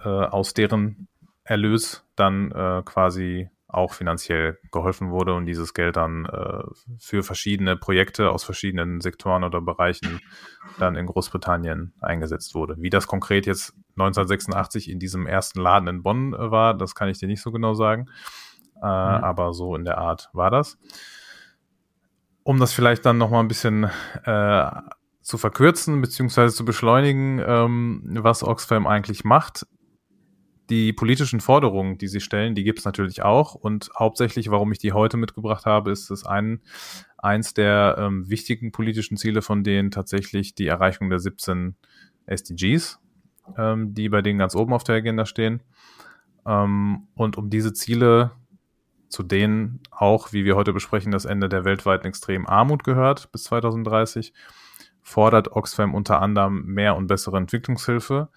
äh, 0.03 0.09
aus 0.09 0.53
deren 0.53 1.07
Erlös 1.45 2.03
dann 2.15 2.51
äh, 2.51 2.81
quasi 2.83 3.49
auch 3.67 3.93
finanziell 3.93 4.57
geholfen 4.71 5.11
wurde 5.11 5.33
und 5.33 5.45
dieses 5.45 5.73
Geld 5.73 5.97
dann 5.97 6.25
äh, 6.25 6.63
für 6.97 7.23
verschiedene 7.23 7.75
Projekte 7.75 8.31
aus 8.31 8.43
verschiedenen 8.43 9.01
Sektoren 9.01 9.43
oder 9.43 9.59
Bereichen 9.59 10.21
dann 10.79 10.95
in 10.95 11.05
Großbritannien 11.07 11.93
eingesetzt 11.99 12.55
wurde. 12.55 12.75
Wie 12.79 12.89
das 12.89 13.05
konkret 13.05 13.45
jetzt 13.45 13.73
1986 13.97 14.89
in 14.89 14.99
diesem 14.99 15.27
ersten 15.27 15.59
Laden 15.59 15.87
in 15.87 16.03
Bonn 16.03 16.33
äh, 16.33 16.51
war, 16.51 16.73
das 16.73 16.95
kann 16.95 17.09
ich 17.09 17.19
dir 17.19 17.27
nicht 17.27 17.41
so 17.41 17.51
genau 17.51 17.73
sagen, 17.73 18.07
äh, 18.77 18.85
mhm. 18.85 18.85
aber 18.85 19.53
so 19.53 19.75
in 19.75 19.83
der 19.83 19.97
Art 19.97 20.29
war 20.33 20.51
das. 20.51 20.77
Um 22.43 22.59
das 22.59 22.71
vielleicht 22.71 23.05
dann 23.05 23.17
nochmal 23.17 23.41
ein 23.41 23.47
bisschen 23.47 23.89
äh, 24.23 24.71
zu 25.21 25.37
verkürzen 25.37 26.01
beziehungsweise 26.01 26.55
zu 26.55 26.63
beschleunigen, 26.63 27.43
ähm, 27.45 28.03
was 28.21 28.43
Oxfam 28.43 28.85
eigentlich 28.85 29.23
macht, 29.23 29.65
die 30.69 30.93
politischen 30.93 31.41
Forderungen, 31.41 31.97
die 31.97 32.07
sie 32.07 32.19
stellen, 32.19 32.55
die 32.55 32.63
gibt 32.63 32.79
es 32.79 32.85
natürlich 32.85 33.23
auch. 33.23 33.55
Und 33.55 33.89
hauptsächlich, 33.97 34.49
warum 34.49 34.71
ich 34.71 34.79
die 34.79 34.93
heute 34.93 35.17
mitgebracht 35.17 35.65
habe, 35.65 35.91
ist 35.91 36.09
es 36.09 36.25
ein, 36.25 36.61
eins 37.17 37.53
der 37.53 37.95
ähm, 37.99 38.29
wichtigen 38.29 38.71
politischen 38.71 39.17
Ziele 39.17 39.41
von 39.41 39.63
denen 39.63 39.91
tatsächlich 39.91 40.55
die 40.55 40.67
Erreichung 40.67 41.09
der 41.09 41.19
17 41.19 41.75
SDGs, 42.25 42.99
ähm, 43.57 43.93
die 43.93 44.09
bei 44.09 44.21
denen 44.21 44.39
ganz 44.39 44.55
oben 44.55 44.73
auf 44.73 44.83
der 44.83 44.95
Agenda 44.95 45.25
stehen. 45.25 45.61
Ähm, 46.45 47.07
und 47.15 47.37
um 47.37 47.49
diese 47.49 47.73
Ziele, 47.73 48.31
zu 49.09 49.23
denen 49.23 49.81
auch, 49.91 50.33
wie 50.33 50.45
wir 50.45 50.55
heute 50.55 50.73
besprechen, 50.73 51.11
das 51.11 51.25
Ende 51.25 51.47
der 51.47 51.63
weltweiten 51.63 52.07
extremen 52.07 52.47
Armut 52.47 52.83
gehört 52.83 53.31
bis 53.31 53.43
2030, 53.45 54.33
fordert 55.03 55.51
Oxfam 55.51 55.93
unter 55.93 56.21
anderem 56.21 56.65
mehr 56.65 56.95
und 56.95 57.07
bessere 57.07 57.37
Entwicklungshilfe 57.37 58.29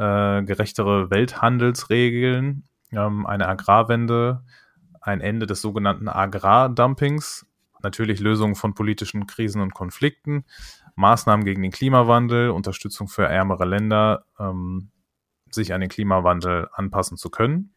äh, 0.00 0.42
gerechtere 0.44 1.10
Welthandelsregeln, 1.10 2.64
ähm, 2.92 3.26
eine 3.26 3.48
Agrarwende, 3.48 4.42
ein 5.02 5.20
Ende 5.20 5.46
des 5.46 5.60
sogenannten 5.60 6.08
Agrardumpings, 6.08 7.46
natürlich 7.82 8.20
Lösungen 8.20 8.54
von 8.54 8.74
politischen 8.74 9.26
Krisen 9.26 9.60
und 9.60 9.74
Konflikten, 9.74 10.44
Maßnahmen 10.96 11.44
gegen 11.44 11.60
den 11.60 11.70
Klimawandel, 11.70 12.50
Unterstützung 12.50 13.08
für 13.08 13.26
ärmere 13.26 13.66
Länder, 13.66 14.24
ähm, 14.38 14.90
sich 15.50 15.74
an 15.74 15.82
den 15.82 15.90
Klimawandel 15.90 16.68
anpassen 16.72 17.18
zu 17.18 17.28
können 17.28 17.74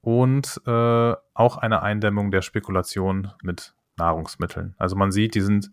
und 0.00 0.60
äh, 0.66 1.14
auch 1.34 1.56
eine 1.56 1.82
Eindämmung 1.82 2.30
der 2.30 2.42
Spekulation 2.42 3.32
mit 3.42 3.74
Nahrungsmitteln. 3.96 4.74
Also 4.78 4.94
man 4.94 5.10
sieht, 5.10 5.34
die 5.34 5.40
sind 5.40 5.70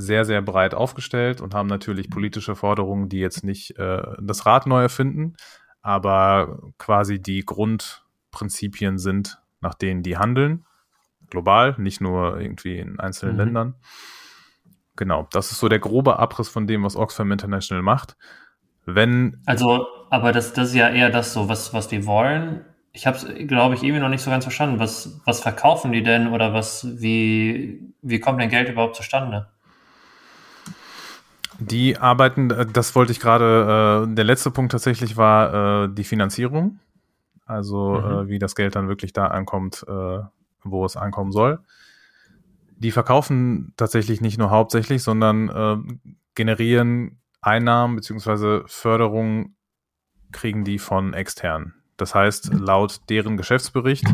sehr, 0.00 0.24
sehr 0.24 0.42
breit 0.42 0.74
aufgestellt 0.74 1.40
und 1.40 1.54
haben 1.54 1.68
natürlich 1.68 2.10
politische 2.10 2.56
Forderungen, 2.56 3.08
die 3.08 3.18
jetzt 3.18 3.44
nicht 3.44 3.78
äh, 3.78 4.02
das 4.20 4.46
Rad 4.46 4.66
neu 4.66 4.82
erfinden, 4.82 5.36
aber 5.82 6.72
quasi 6.78 7.20
die 7.20 7.44
Grundprinzipien 7.44 8.98
sind, 8.98 9.40
nach 9.60 9.74
denen 9.74 10.02
die 10.02 10.18
handeln. 10.18 10.64
Global, 11.28 11.76
nicht 11.78 12.00
nur 12.00 12.40
irgendwie 12.40 12.78
in 12.78 12.98
einzelnen 12.98 13.34
mhm. 13.34 13.40
Ländern. 13.40 13.74
Genau, 14.96 15.28
das 15.32 15.52
ist 15.52 15.60
so 15.60 15.68
der 15.68 15.78
grobe 15.78 16.18
Abriss 16.18 16.48
von 16.48 16.66
dem, 16.66 16.82
was 16.82 16.96
Oxfam 16.96 17.32
International 17.32 17.82
macht. 17.82 18.16
Wenn. 18.84 19.40
Also, 19.46 19.86
aber 20.10 20.32
das, 20.32 20.52
das 20.52 20.68
ist 20.68 20.74
ja 20.74 20.88
eher 20.88 21.10
das 21.10 21.32
so, 21.32 21.48
was, 21.48 21.72
was 21.72 21.88
die 21.88 22.04
wollen. 22.06 22.64
Ich 22.92 23.06
habe 23.06 23.16
es, 23.16 23.26
glaube 23.46 23.76
ich, 23.76 23.82
irgendwie 23.82 24.00
noch 24.00 24.08
nicht 24.08 24.22
so 24.22 24.30
ganz 24.30 24.44
verstanden. 24.44 24.80
Was, 24.80 25.20
was 25.24 25.40
verkaufen 25.40 25.92
die 25.92 26.02
denn 26.02 26.28
oder 26.28 26.52
was, 26.52 27.00
wie, 27.00 27.94
wie 28.02 28.18
kommt 28.18 28.40
denn 28.40 28.50
Geld 28.50 28.68
überhaupt 28.68 28.96
zustande? 28.96 29.48
Die 31.60 31.98
arbeiten, 31.98 32.50
äh, 32.50 32.66
das 32.66 32.94
wollte 32.94 33.12
ich 33.12 33.20
gerade, 33.20 34.06
äh, 34.08 34.14
der 34.14 34.24
letzte 34.24 34.50
Punkt 34.50 34.72
tatsächlich 34.72 35.16
war 35.16 35.84
äh, 35.84 35.88
die 35.92 36.04
Finanzierung. 36.04 36.78
Also 37.46 38.00
mhm. 38.00 38.10
äh, 38.10 38.28
wie 38.28 38.38
das 38.38 38.54
Geld 38.54 38.76
dann 38.76 38.88
wirklich 38.88 39.12
da 39.12 39.26
ankommt, 39.26 39.84
äh, 39.88 40.18
wo 40.62 40.84
es 40.84 40.96
ankommen 40.96 41.32
soll. 41.32 41.60
Die 42.76 42.92
verkaufen 42.92 43.74
tatsächlich 43.76 44.20
nicht 44.20 44.38
nur 44.38 44.50
hauptsächlich, 44.50 45.02
sondern 45.02 45.48
äh, 45.48 45.76
generieren 46.34 47.20
Einnahmen 47.42 47.96
bzw. 47.96 48.62
Förderung 48.66 49.54
kriegen 50.32 50.64
die 50.64 50.78
von 50.78 51.12
extern. 51.12 51.74
Das 51.96 52.14
heißt, 52.14 52.54
laut 52.54 53.00
deren 53.10 53.36
Geschäftsbericht 53.36 54.06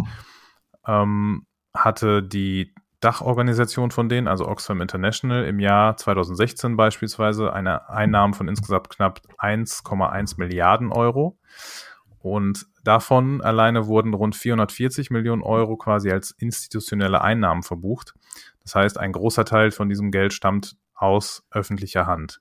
ähm, 0.87 1.47
hatte 1.75 2.23
die 2.23 2.75
Dachorganisation 3.01 3.91
von 3.91 4.09
denen, 4.09 4.27
also 4.29 4.49
Oxfam 4.49 4.81
International, 4.81 5.45
im 5.45 5.61
Jahr 5.61 5.97
2016 5.97 6.77
beispielsweise 6.77 7.53
eine 7.53 7.89
Einnahmen 7.89 8.35
von 8.35 8.49
insgesamt 8.49 8.91
knapp 8.91 9.21
1,1 9.39 10.35
Milliarden 10.39 10.93
Euro. 10.93 11.39
Und 12.19 12.67
davon 12.83 13.41
alleine 13.43 13.87
wurden 13.87 14.15
rund 14.15 14.35
440 14.35 15.11
Millionen 15.11 15.43
Euro 15.43 15.77
quasi 15.77 16.11
als 16.11 16.33
institutionelle 16.33 17.21
Einnahmen 17.21 17.63
verbucht. 17.63 18.15
Das 18.63 18.75
heißt, 18.75 18.99
ein 18.99 19.13
großer 19.13 19.45
Teil 19.45 19.71
von 19.71 19.89
diesem 19.89 20.11
Geld 20.11 20.33
stammt 20.33 20.77
aus 20.95 21.45
öffentlicher 21.51 22.07
Hand. 22.07 22.41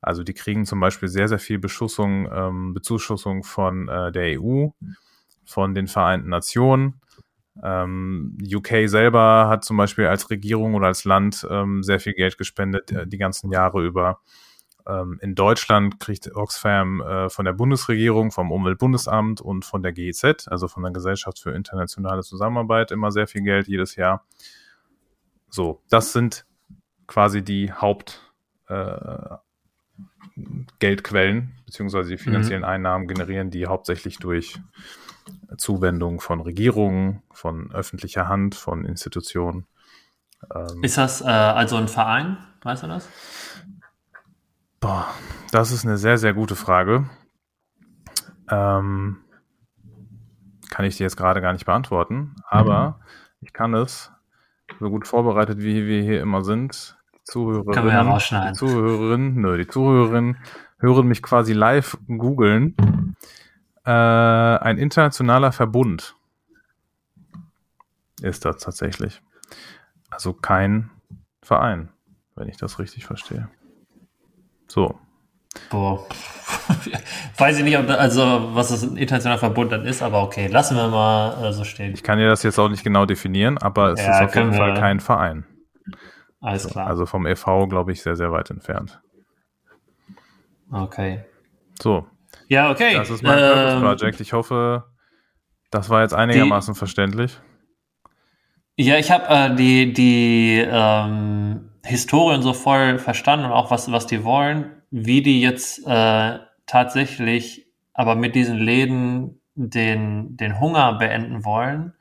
Also 0.00 0.24
die 0.24 0.34
kriegen 0.34 0.66
zum 0.66 0.80
Beispiel 0.80 1.08
sehr, 1.08 1.28
sehr 1.28 1.38
viel 1.38 1.60
Beschussung, 1.60 2.28
ähm, 2.32 2.74
Bezuschussung 2.74 3.44
von 3.44 3.88
äh, 3.88 4.10
der 4.10 4.40
EU, 4.40 4.70
von 5.44 5.74
den 5.74 5.86
Vereinten 5.86 6.30
Nationen, 6.30 7.00
ähm, 7.62 8.38
UK 8.42 8.88
selber 8.88 9.48
hat 9.48 9.64
zum 9.64 9.76
Beispiel 9.76 10.06
als 10.06 10.30
Regierung 10.30 10.74
oder 10.74 10.86
als 10.86 11.04
Land 11.04 11.46
ähm, 11.50 11.82
sehr 11.82 12.00
viel 12.00 12.14
Geld 12.14 12.38
gespendet 12.38 12.90
äh, 12.92 13.06
die 13.06 13.18
ganzen 13.18 13.50
Jahre 13.50 13.84
über. 13.84 14.20
Ähm, 14.86 15.18
in 15.22 15.34
Deutschland 15.34 16.00
kriegt 16.00 16.34
Oxfam 16.34 17.00
äh, 17.00 17.28
von 17.28 17.44
der 17.44 17.52
Bundesregierung, 17.52 18.30
vom 18.32 18.50
Umweltbundesamt 18.50 19.40
und 19.40 19.64
von 19.64 19.82
der 19.82 19.92
GEZ, 19.92 20.48
also 20.48 20.66
von 20.66 20.82
der 20.82 20.92
Gesellschaft 20.92 21.38
für 21.38 21.52
internationale 21.52 22.22
Zusammenarbeit, 22.22 22.90
immer 22.90 23.12
sehr 23.12 23.26
viel 23.26 23.42
Geld 23.42 23.68
jedes 23.68 23.96
Jahr. 23.96 24.24
So, 25.50 25.82
das 25.90 26.12
sind 26.12 26.46
quasi 27.06 27.42
die 27.42 27.72
Haupt, 27.72 28.32
äh, 28.68 29.36
beziehungsweise 31.66 32.10
die 32.10 32.18
finanziellen 32.18 32.62
mhm. 32.62 32.68
Einnahmen 32.68 33.06
generieren, 33.06 33.50
die 33.50 33.66
hauptsächlich 33.66 34.18
durch 34.18 34.58
Zuwendung 35.56 36.20
von 36.20 36.40
Regierungen, 36.40 37.22
von 37.32 37.70
öffentlicher 37.72 38.28
Hand, 38.28 38.54
von 38.54 38.84
Institutionen. 38.84 39.66
Ähm, 40.54 40.82
ist 40.82 40.98
das 40.98 41.20
äh, 41.20 41.26
also 41.26 41.76
ein 41.76 41.88
Verein? 41.88 42.38
Weißt 42.62 42.82
du 42.82 42.86
das? 42.86 43.08
Boah, 44.80 45.06
das 45.50 45.70
ist 45.70 45.84
eine 45.84 45.96
sehr, 45.96 46.18
sehr 46.18 46.34
gute 46.34 46.56
Frage. 46.56 47.08
Ähm, 48.50 49.18
kann 50.70 50.84
ich 50.84 50.96
dir 50.96 51.04
jetzt 51.04 51.16
gerade 51.16 51.40
gar 51.40 51.52
nicht 51.52 51.66
beantworten, 51.66 52.34
aber 52.48 52.98
mhm. 52.98 53.04
ich 53.40 53.52
kann 53.52 53.74
es, 53.74 54.10
so 54.80 54.90
gut 54.90 55.06
vorbereitet 55.06 55.58
wie 55.58 55.86
wir 55.86 56.02
hier 56.02 56.20
immer 56.20 56.42
sind, 56.42 56.96
Zuhörerinnen, 57.24 58.18
ja 58.30 58.50
die 58.50 58.52
Zuhörerinnen, 58.54 59.34
nö, 59.36 59.56
die 59.56 59.68
Zuhörerinnen 59.68 60.38
hören 60.80 61.06
mich 61.06 61.22
quasi 61.22 61.52
live 61.52 61.96
googeln. 62.08 62.74
Äh, 63.84 63.90
ein 63.90 64.78
internationaler 64.78 65.52
Verbund 65.52 66.14
ist 68.20 68.44
das 68.44 68.58
tatsächlich. 68.58 69.22
Also 70.10 70.32
kein 70.32 70.90
Verein, 71.42 71.88
wenn 72.36 72.48
ich 72.48 72.56
das 72.56 72.78
richtig 72.78 73.06
verstehe. 73.06 73.48
So. 74.68 74.98
Boah. 75.70 76.06
Weiß 77.36 77.58
ich 77.58 77.64
nicht, 77.64 77.76
also 77.76 78.50
was 78.54 78.68
das 78.68 78.82
ein 78.82 78.96
internationaler 78.96 79.38
Verbund 79.38 79.72
dann 79.72 79.84
ist, 79.84 80.02
aber 80.02 80.22
okay, 80.22 80.46
lassen 80.46 80.76
wir 80.76 80.88
mal 80.88 81.44
äh, 81.44 81.52
so 81.52 81.64
stehen. 81.64 81.92
Ich 81.92 82.02
kann 82.02 82.18
dir 82.18 82.28
das 82.28 82.42
jetzt 82.42 82.58
auch 82.58 82.68
nicht 82.68 82.84
genau 82.84 83.04
definieren, 83.04 83.58
aber 83.58 83.92
es 83.92 84.00
ja, 84.00 84.18
ist 84.18 84.28
auf 84.28 84.34
jeden 84.34 84.54
Fall 84.54 84.74
kein 84.74 85.00
Verein. 85.00 85.44
Alles 86.40 86.66
klar. 86.68 86.86
Also 86.86 87.06
vom 87.06 87.26
e.V., 87.26 87.66
glaube 87.68 87.92
ich, 87.92 88.02
sehr, 88.02 88.16
sehr 88.16 88.32
weit 88.32 88.50
entfernt. 88.50 89.00
Okay. 90.70 91.24
So. 91.80 92.06
Ja, 92.48 92.70
okay. 92.70 92.94
Das 92.94 93.10
ist 93.10 93.22
mein 93.22 93.38
ähm, 93.38 93.44
Purpose 93.44 93.80
Project. 93.80 94.20
Ich 94.20 94.32
hoffe, 94.32 94.84
das 95.70 95.88
war 95.90 96.02
jetzt 96.02 96.14
einigermaßen 96.14 96.74
die, 96.74 96.78
verständlich. 96.78 97.38
Ja, 98.76 98.96
ich 98.96 99.10
habe 99.10 99.26
äh, 99.28 99.54
die, 99.54 99.92
die 99.92 100.64
ähm, 100.66 101.70
Historien 101.84 102.42
so 102.42 102.52
voll 102.52 102.98
verstanden 102.98 103.46
und 103.46 103.52
auch 103.52 103.70
was, 103.70 103.90
was 103.90 104.06
die 104.06 104.24
wollen, 104.24 104.70
wie 104.90 105.22
die 105.22 105.40
jetzt 105.40 105.86
äh, 105.86 106.38
tatsächlich 106.66 107.66
aber 107.94 108.14
mit 108.14 108.34
diesen 108.34 108.58
Läden 108.58 109.40
den, 109.54 110.36
den 110.36 110.58
Hunger 110.58 110.94
beenden 110.94 111.44
wollen, 111.44 111.92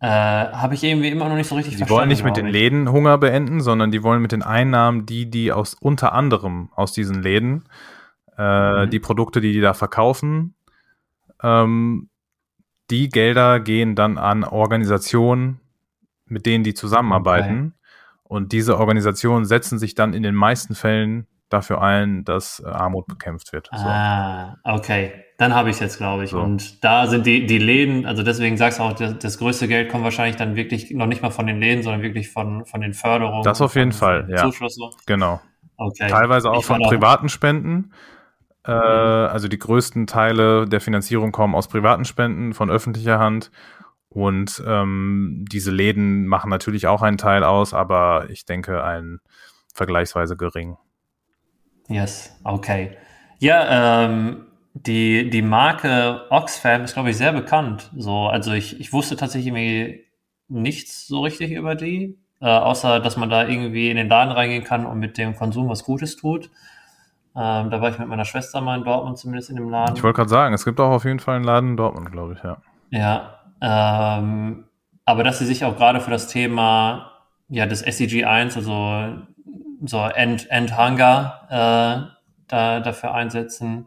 äh, 0.00 0.06
habe 0.06 0.74
ich 0.74 0.82
irgendwie 0.82 1.08
immer 1.08 1.28
noch 1.28 1.36
nicht 1.36 1.48
so 1.48 1.54
richtig 1.54 1.74
die 1.74 1.78
verstanden. 1.78 1.96
Die 1.96 2.00
wollen 2.00 2.08
nicht 2.08 2.24
mit 2.24 2.36
den 2.36 2.46
Läden 2.46 2.90
Hunger 2.90 3.18
beenden, 3.18 3.60
sondern 3.60 3.90
die 3.90 4.02
wollen 4.02 4.22
mit 4.22 4.32
den 4.32 4.42
Einnahmen, 4.42 5.06
die 5.06 5.30
die 5.30 5.52
aus 5.52 5.74
unter 5.74 6.12
anderem 6.12 6.70
aus 6.74 6.92
diesen 6.92 7.22
Läden, 7.22 7.64
äh, 8.40 8.86
mhm. 8.86 8.90
die 8.90 9.00
Produkte, 9.00 9.40
die 9.40 9.52
die 9.52 9.60
da 9.60 9.74
verkaufen, 9.74 10.54
ähm, 11.42 12.08
die 12.90 13.08
Gelder 13.08 13.60
gehen 13.60 13.94
dann 13.94 14.18
an 14.18 14.44
Organisationen, 14.44 15.60
mit 16.26 16.46
denen 16.46 16.64
die 16.64 16.74
zusammenarbeiten. 16.74 17.74
Okay. 17.74 17.76
Und 18.24 18.52
diese 18.52 18.78
Organisationen 18.78 19.44
setzen 19.44 19.78
sich 19.78 19.94
dann 19.94 20.14
in 20.14 20.22
den 20.22 20.34
meisten 20.34 20.74
Fällen 20.74 21.26
dafür 21.48 21.82
ein, 21.82 22.24
dass 22.24 22.60
äh, 22.64 22.68
Armut 22.68 23.06
bekämpft 23.06 23.52
wird. 23.52 23.68
So. 23.72 23.86
Ah, 23.86 24.56
okay. 24.64 25.12
Dann 25.36 25.54
habe 25.54 25.70
ich 25.70 25.76
es 25.76 25.80
jetzt, 25.80 25.98
glaube 25.98 26.24
ich. 26.24 26.30
So. 26.30 26.40
Und 26.40 26.84
da 26.84 27.06
sind 27.06 27.26
die, 27.26 27.46
die 27.46 27.58
Läden, 27.58 28.06
also 28.06 28.22
deswegen 28.22 28.56
sagst 28.56 28.78
du 28.78 28.84
auch, 28.84 28.92
das, 28.92 29.18
das, 29.18 29.38
größte 29.38 29.66
Geld 29.68 29.90
kommt 29.90 30.04
wahrscheinlich 30.04 30.36
dann 30.36 30.54
wirklich 30.54 30.90
noch 30.92 31.06
nicht 31.06 31.22
mal 31.22 31.30
von 31.30 31.46
den 31.46 31.58
Läden, 31.60 31.82
sondern 31.82 32.02
wirklich 32.02 32.30
von, 32.30 32.64
von 32.66 32.80
den 32.80 32.94
Förderungen. 32.94 33.42
Das 33.42 33.60
auf 33.60 33.74
jeden 33.74 33.92
Fall, 33.92 34.28
ja. 34.30 34.44
Zuschüsse. 34.44 34.90
Genau. 35.06 35.40
Okay. 35.76 36.08
Teilweise 36.08 36.50
auch 36.50 36.60
ich 36.60 36.66
von 36.66 36.80
privaten 36.82 37.28
Spenden. 37.28 37.92
Äh, 38.70 38.72
also 38.72 39.48
die 39.48 39.58
größten 39.58 40.06
Teile 40.06 40.68
der 40.68 40.80
Finanzierung 40.80 41.32
kommen 41.32 41.54
aus 41.54 41.66
privaten 41.68 42.04
Spenden, 42.04 42.54
von 42.54 42.70
öffentlicher 42.70 43.18
Hand. 43.18 43.50
Und 44.08 44.62
ähm, 44.66 45.44
diese 45.50 45.70
Läden 45.70 46.26
machen 46.26 46.50
natürlich 46.50 46.86
auch 46.86 47.02
einen 47.02 47.18
Teil 47.18 47.44
aus, 47.44 47.74
aber 47.74 48.28
ich 48.30 48.44
denke 48.44 48.82
einen 48.82 49.20
vergleichsweise 49.74 50.36
gering. 50.36 50.76
Yes, 51.88 52.36
okay. 52.44 52.96
Ja, 53.38 54.04
ähm, 54.04 54.46
die, 54.74 55.30
die 55.30 55.42
Marke 55.42 56.22
Oxfam 56.30 56.82
ist, 56.82 56.94
glaube 56.94 57.10
ich, 57.10 57.16
sehr 57.16 57.32
bekannt. 57.32 57.90
So, 57.96 58.26
also 58.26 58.52
ich, 58.52 58.78
ich 58.80 58.92
wusste 58.92 59.16
tatsächlich 59.16 59.48
irgendwie 59.48 60.04
nichts 60.48 61.06
so 61.06 61.22
richtig 61.22 61.52
über 61.52 61.74
die, 61.74 62.18
äh, 62.40 62.46
außer 62.46 63.00
dass 63.00 63.16
man 63.16 63.30
da 63.30 63.46
irgendwie 63.46 63.90
in 63.90 63.96
den 63.96 64.08
Laden 64.08 64.32
reingehen 64.32 64.64
kann 64.64 64.86
und 64.86 64.98
mit 64.98 65.18
dem 65.18 65.34
Konsum 65.34 65.68
was 65.68 65.84
Gutes 65.84 66.16
tut. 66.16 66.50
Ähm, 67.36 67.70
da 67.70 67.80
war 67.80 67.90
ich 67.90 67.98
mit 67.98 68.08
meiner 68.08 68.24
Schwester 68.24 68.60
mal 68.60 68.78
in 68.78 68.84
Dortmund 68.84 69.18
zumindest 69.18 69.50
in 69.50 69.56
dem 69.56 69.68
Laden. 69.70 69.96
Ich 69.96 70.02
wollte 70.02 70.16
gerade 70.16 70.30
sagen, 70.30 70.54
es 70.54 70.64
gibt 70.64 70.80
auch 70.80 70.90
auf 70.90 71.04
jeden 71.04 71.20
Fall 71.20 71.36
einen 71.36 71.44
Laden 71.44 71.70
in 71.70 71.76
Dortmund, 71.76 72.10
glaube 72.10 72.34
ich, 72.34 72.42
ja. 72.42 72.56
Ja, 72.90 73.38
ähm, 73.60 74.64
aber 75.04 75.22
dass 75.22 75.38
sie 75.38 75.46
sich 75.46 75.64
auch 75.64 75.76
gerade 75.76 76.00
für 76.00 76.10
das 76.10 76.26
Thema 76.26 77.12
ja, 77.48 77.66
des 77.66 77.82
SDG 77.82 78.24
1, 78.24 78.56
also 78.56 79.16
so 79.84 80.04
End, 80.06 80.50
End 80.50 80.76
Hunger, 80.76 81.40
äh, 81.48 82.16
da, 82.48 82.80
dafür 82.80 83.14
einsetzen, 83.14 83.86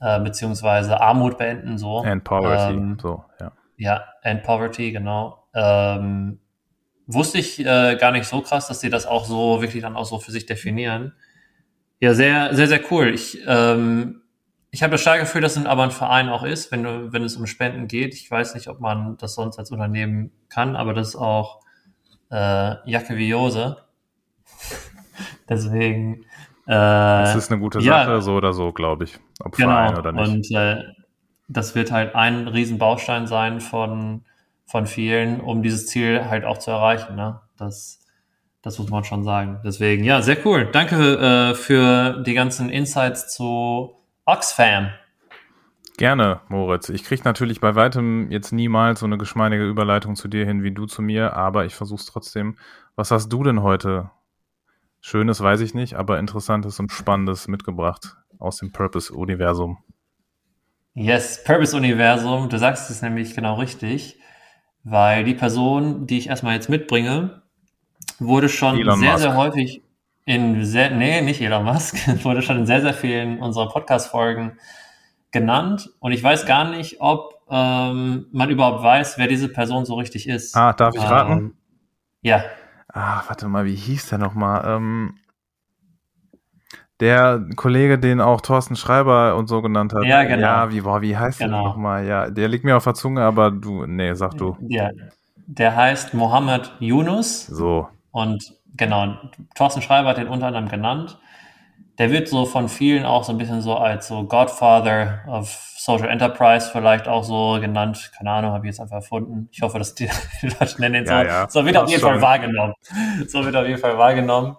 äh, 0.00 0.20
beziehungsweise 0.20 1.00
Armut 1.00 1.38
beenden, 1.38 1.78
so. 1.78 2.02
End 2.02 2.24
Poverty, 2.24 2.74
ähm, 2.74 2.98
so, 3.00 3.24
ja. 3.40 3.52
Ja, 3.76 4.04
End 4.22 4.42
Poverty, 4.42 4.92
genau. 4.92 5.44
Ähm, 5.54 6.40
wusste 7.06 7.38
ich 7.38 7.60
äh, 7.60 7.96
gar 7.96 8.12
nicht 8.12 8.26
so 8.26 8.40
krass, 8.40 8.68
dass 8.68 8.80
sie 8.80 8.90
das 8.90 9.06
auch 9.06 9.24
so 9.24 9.60
wirklich 9.60 9.82
dann 9.82 9.96
auch 9.96 10.04
so 10.04 10.18
für 10.18 10.32
sich 10.32 10.46
definieren. 10.46 11.14
Ja, 12.00 12.14
sehr, 12.14 12.54
sehr, 12.54 12.66
sehr 12.66 12.80
cool. 12.90 13.08
Ich, 13.14 13.38
ähm, 13.46 14.22
ich 14.70 14.82
habe 14.82 14.92
das 14.92 15.02
starke 15.02 15.20
Gefühl, 15.20 15.42
dass 15.42 15.56
es 15.56 15.66
aber 15.66 15.82
ein 15.82 15.90
Verein 15.90 16.30
auch 16.30 16.44
ist, 16.44 16.72
wenn, 16.72 16.82
du, 16.82 17.12
wenn 17.12 17.22
es 17.22 17.36
um 17.36 17.46
Spenden 17.46 17.88
geht. 17.88 18.14
Ich 18.14 18.30
weiß 18.30 18.54
nicht, 18.54 18.68
ob 18.68 18.80
man 18.80 19.16
das 19.18 19.34
sonst 19.34 19.58
als 19.58 19.70
Unternehmen 19.70 20.32
kann, 20.48 20.76
aber 20.76 20.94
das 20.94 21.08
ist 21.08 21.16
auch 21.16 21.60
äh, 22.30 22.90
Jacke 22.90 23.16
wie 23.16 23.28
Jose. 23.28 23.76
Deswegen. 25.48 26.22
Äh, 26.66 26.72
das 26.72 27.34
ist 27.36 27.50
eine 27.50 27.60
gute 27.60 27.80
Sache, 27.80 28.10
ja, 28.10 28.20
so 28.20 28.34
oder 28.34 28.54
so, 28.54 28.72
glaube 28.72 29.04
ich. 29.04 29.18
Ob 29.40 29.56
genau, 29.56 29.68
Verein 29.70 29.98
oder 29.98 30.12
nicht. 30.12 30.28
Und 30.28 30.56
äh, 30.56 30.82
das 31.48 31.74
wird 31.74 31.92
halt 31.92 32.14
ein 32.14 32.48
Riesenbaustein 32.48 33.26
sein 33.26 33.60
von, 33.60 34.24
von 34.64 34.86
vielen, 34.86 35.40
um 35.40 35.62
dieses 35.62 35.86
Ziel 35.88 36.30
halt 36.30 36.44
auch 36.44 36.58
zu 36.58 36.70
erreichen. 36.70 37.16
Ne? 37.16 37.40
Das, 37.58 37.99
das 38.62 38.78
muss 38.78 38.90
man 38.90 39.04
schon 39.04 39.24
sagen. 39.24 39.60
Deswegen, 39.64 40.04
ja, 40.04 40.22
sehr 40.22 40.44
cool. 40.46 40.68
Danke 40.70 41.16
äh, 41.16 41.54
für 41.54 42.22
die 42.22 42.34
ganzen 42.34 42.68
Insights 42.68 43.34
zu 43.34 43.96
Oxfam. 44.26 44.90
Gerne, 45.96 46.40
Moritz. 46.48 46.88
Ich 46.88 47.04
kriege 47.04 47.22
natürlich 47.24 47.60
bei 47.60 47.74
weitem 47.74 48.30
jetzt 48.30 48.52
niemals 48.52 49.00
so 49.00 49.06
eine 49.06 49.18
geschmeidige 49.18 49.68
Überleitung 49.68 50.16
zu 50.16 50.28
dir 50.28 50.46
hin 50.46 50.62
wie 50.62 50.72
du 50.72 50.86
zu 50.86 51.02
mir, 51.02 51.34
aber 51.34 51.66
ich 51.66 51.74
versuche 51.74 52.00
es 52.00 52.06
trotzdem. 52.06 52.56
Was 52.96 53.10
hast 53.10 53.28
du 53.28 53.42
denn 53.42 53.62
heute? 53.62 54.10
Schönes 55.00 55.42
weiß 55.42 55.60
ich 55.60 55.74
nicht, 55.74 55.94
aber 55.94 56.18
Interessantes 56.18 56.78
und 56.78 56.92
Spannendes 56.92 57.48
mitgebracht 57.48 58.16
aus 58.38 58.58
dem 58.58 58.72
Purpose-Universum. 58.72 59.78
Yes, 60.94 61.44
Purpose-Universum. 61.44 62.48
Du 62.48 62.58
sagst 62.58 62.90
es 62.90 63.02
nämlich 63.02 63.34
genau 63.34 63.56
richtig, 63.56 64.20
weil 64.84 65.24
die 65.24 65.34
Person, 65.34 66.06
die 66.06 66.18
ich 66.18 66.28
erstmal 66.28 66.54
jetzt 66.54 66.68
mitbringe, 66.68 67.42
wurde 68.20 68.48
schon 68.48 68.78
Elon 68.78 68.98
sehr, 68.98 69.12
Musk. 69.12 69.22
sehr 69.22 69.36
häufig 69.36 69.82
in 70.24 70.64
sehr, 70.64 70.90
nee, 70.90 71.22
nicht 71.22 71.40
Elon 71.40 71.64
Musk, 71.64 71.96
wurde 72.24 72.42
schon 72.42 72.58
in 72.58 72.66
sehr, 72.66 72.80
sehr 72.80 72.94
vielen 72.94 73.40
unserer 73.40 73.68
Podcast-Folgen 73.68 74.58
genannt. 75.32 75.90
Und 75.98 76.12
ich 76.12 76.22
weiß 76.22 76.46
gar 76.46 76.70
nicht, 76.70 77.00
ob 77.00 77.34
ähm, 77.50 78.26
man 78.32 78.50
überhaupt 78.50 78.82
weiß, 78.82 79.18
wer 79.18 79.26
diese 79.26 79.48
Person 79.48 79.84
so 79.84 79.94
richtig 79.94 80.28
ist. 80.28 80.56
Ah, 80.56 80.72
darf 80.72 80.94
ich 80.94 81.02
raten? 81.02 81.32
Ähm, 81.32 81.54
ja. 82.22 82.44
Ah, 82.92 83.22
warte 83.26 83.48
mal, 83.48 83.64
wie 83.64 83.74
hieß 83.74 84.08
der 84.08 84.18
nochmal? 84.18 84.62
Ähm, 84.66 85.14
der 87.00 87.44
Kollege, 87.56 87.98
den 87.98 88.20
auch 88.20 88.40
Thorsten 88.40 88.76
Schreiber 88.76 89.36
und 89.36 89.48
so 89.48 89.62
genannt 89.62 89.94
hat. 89.94 90.04
Ja, 90.04 90.22
genau. 90.24 90.42
Ja, 90.42 90.70
wie, 90.70 90.82
boah, 90.82 91.00
wie 91.00 91.16
heißt 91.16 91.38
genau. 91.38 91.62
der 91.62 91.68
nochmal? 91.70 92.06
Ja, 92.06 92.30
der 92.30 92.48
liegt 92.48 92.64
mir 92.64 92.76
auf 92.76 92.84
der 92.84 92.94
Zunge, 92.94 93.22
aber 93.22 93.50
du, 93.50 93.86
nee, 93.86 94.12
sag 94.14 94.36
du. 94.36 94.56
Ja, 94.68 94.90
der 95.46 95.74
heißt 95.74 96.14
Mohammed 96.14 96.72
Yunus. 96.78 97.46
So. 97.46 97.88
Und 98.12 98.54
genau, 98.76 99.14
Thorsten 99.54 99.82
Schreiber 99.82 100.10
hat 100.10 100.18
den 100.18 100.28
unter 100.28 100.46
anderem 100.46 100.68
genannt. 100.68 101.18
Der 101.98 102.10
wird 102.10 102.28
so 102.28 102.46
von 102.46 102.68
vielen 102.68 103.04
auch 103.04 103.24
so 103.24 103.32
ein 103.32 103.38
bisschen 103.38 103.60
so 103.60 103.76
als 103.76 104.08
so 104.08 104.24
Godfather 104.24 105.22
of 105.28 105.48
Social 105.76 106.08
Enterprise 106.08 106.70
vielleicht 106.72 107.08
auch 107.08 107.24
so 107.24 107.58
genannt. 107.60 108.10
Keine 108.16 108.30
Ahnung, 108.30 108.52
habe 108.52 108.66
ich 108.66 108.70
jetzt 108.70 108.80
einfach 108.80 108.96
erfunden. 108.96 109.48
Ich 109.52 109.60
hoffe, 109.62 109.78
dass 109.78 109.94
die, 109.94 110.08
die 110.42 110.48
Leute 110.48 110.80
nennen 110.80 110.94
ihn 110.94 111.06
so. 111.06 111.12
Ja, 111.12 111.24
ja. 111.24 111.50
So 111.50 111.64
wird 111.64 111.76
auf 111.76 111.90
jeden. 111.90 112.00
Fall 112.00 112.22
wahrgenommen. 112.22 112.74
So 113.26 113.44
wird 113.44 113.54
auf 113.54 113.66
jeden 113.66 113.80
Fall 113.80 113.98
wahrgenommen. 113.98 114.56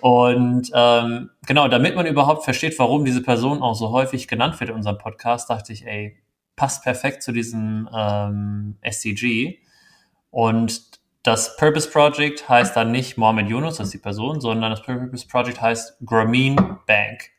Und 0.00 0.70
ähm, 0.74 1.30
genau, 1.46 1.68
damit 1.68 1.94
man 1.94 2.06
überhaupt 2.06 2.44
versteht, 2.44 2.78
warum 2.78 3.04
diese 3.04 3.22
Person 3.22 3.62
auch 3.62 3.74
so 3.74 3.90
häufig 3.90 4.28
genannt 4.28 4.58
wird 4.60 4.70
in 4.70 4.76
unserem 4.76 4.96
Podcast, 4.96 5.50
dachte 5.50 5.72
ich, 5.74 5.86
ey, 5.86 6.16
passt 6.56 6.82
perfekt 6.82 7.22
zu 7.22 7.32
diesem 7.32 7.88
ähm, 7.94 8.78
SCG. 8.82 9.58
Und 10.30 10.89
das 11.22 11.56
Purpose 11.56 11.90
Project 11.90 12.48
heißt 12.48 12.76
dann 12.76 12.92
nicht 12.92 13.18
Mohammed 13.18 13.48
Yunus, 13.48 13.76
das 13.76 13.88
ist 13.88 13.94
die 13.94 13.98
Person, 13.98 14.40
sondern 14.40 14.70
das 14.70 14.82
Purpose 14.82 15.26
Project 15.28 15.60
heißt 15.60 15.98
Grameen 16.04 16.56
Bank. 16.86 17.30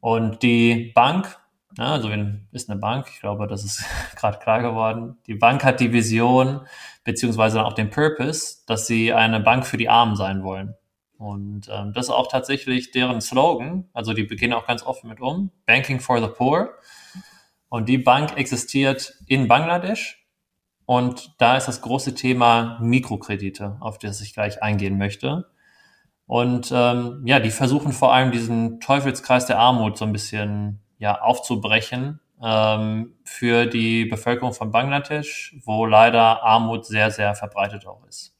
Und 0.00 0.42
die 0.42 0.92
Bank, 0.94 1.38
ja, 1.76 1.92
also 1.92 2.10
ist 2.52 2.68
eine 2.68 2.80
Bank, 2.80 3.06
ich 3.12 3.20
glaube, 3.20 3.46
das 3.46 3.64
ist 3.64 3.84
gerade 4.16 4.38
klar 4.38 4.62
geworden. 4.62 5.16
Die 5.26 5.34
Bank 5.34 5.64
hat 5.64 5.80
die 5.80 5.92
Vision, 5.92 6.66
beziehungsweise 7.04 7.64
auch 7.64 7.72
den 7.72 7.90
Purpose, 7.90 8.58
dass 8.66 8.86
sie 8.86 9.12
eine 9.12 9.40
Bank 9.40 9.66
für 9.66 9.76
die 9.76 9.88
Armen 9.88 10.16
sein 10.16 10.42
wollen. 10.42 10.74
Und 11.18 11.68
ähm, 11.68 11.92
das 11.92 12.06
ist 12.06 12.10
auch 12.10 12.28
tatsächlich 12.28 12.92
deren 12.92 13.20
Slogan. 13.20 13.88
Also 13.92 14.12
die 14.12 14.22
beginnen 14.22 14.52
auch 14.52 14.66
ganz 14.66 14.84
offen 14.84 15.08
mit 15.08 15.20
um. 15.20 15.50
Banking 15.66 16.00
for 16.00 16.20
the 16.20 16.28
Poor. 16.28 16.74
Und 17.68 17.88
die 17.88 17.98
Bank 17.98 18.36
existiert 18.36 19.14
in 19.26 19.48
Bangladesch. 19.48 20.17
Und 20.88 21.34
da 21.36 21.58
ist 21.58 21.68
das 21.68 21.82
große 21.82 22.14
Thema 22.14 22.78
Mikrokredite, 22.80 23.76
auf 23.80 23.98
das 23.98 24.22
ich 24.22 24.32
gleich 24.32 24.62
eingehen 24.62 24.96
möchte. 24.96 25.44
Und 26.24 26.72
ähm, 26.74 27.20
ja, 27.26 27.40
die 27.40 27.50
versuchen 27.50 27.92
vor 27.92 28.14
allem 28.14 28.32
diesen 28.32 28.80
Teufelskreis 28.80 29.44
der 29.44 29.58
Armut 29.58 29.98
so 29.98 30.06
ein 30.06 30.14
bisschen 30.14 30.80
ja, 30.96 31.20
aufzubrechen 31.20 32.20
ähm, 32.42 33.12
für 33.22 33.66
die 33.66 34.06
Bevölkerung 34.06 34.54
von 34.54 34.72
Bangladesch, 34.72 35.58
wo 35.62 35.84
leider 35.84 36.42
Armut 36.42 36.86
sehr, 36.86 37.10
sehr 37.10 37.34
verbreitet 37.34 37.86
auch 37.86 38.06
ist. 38.06 38.34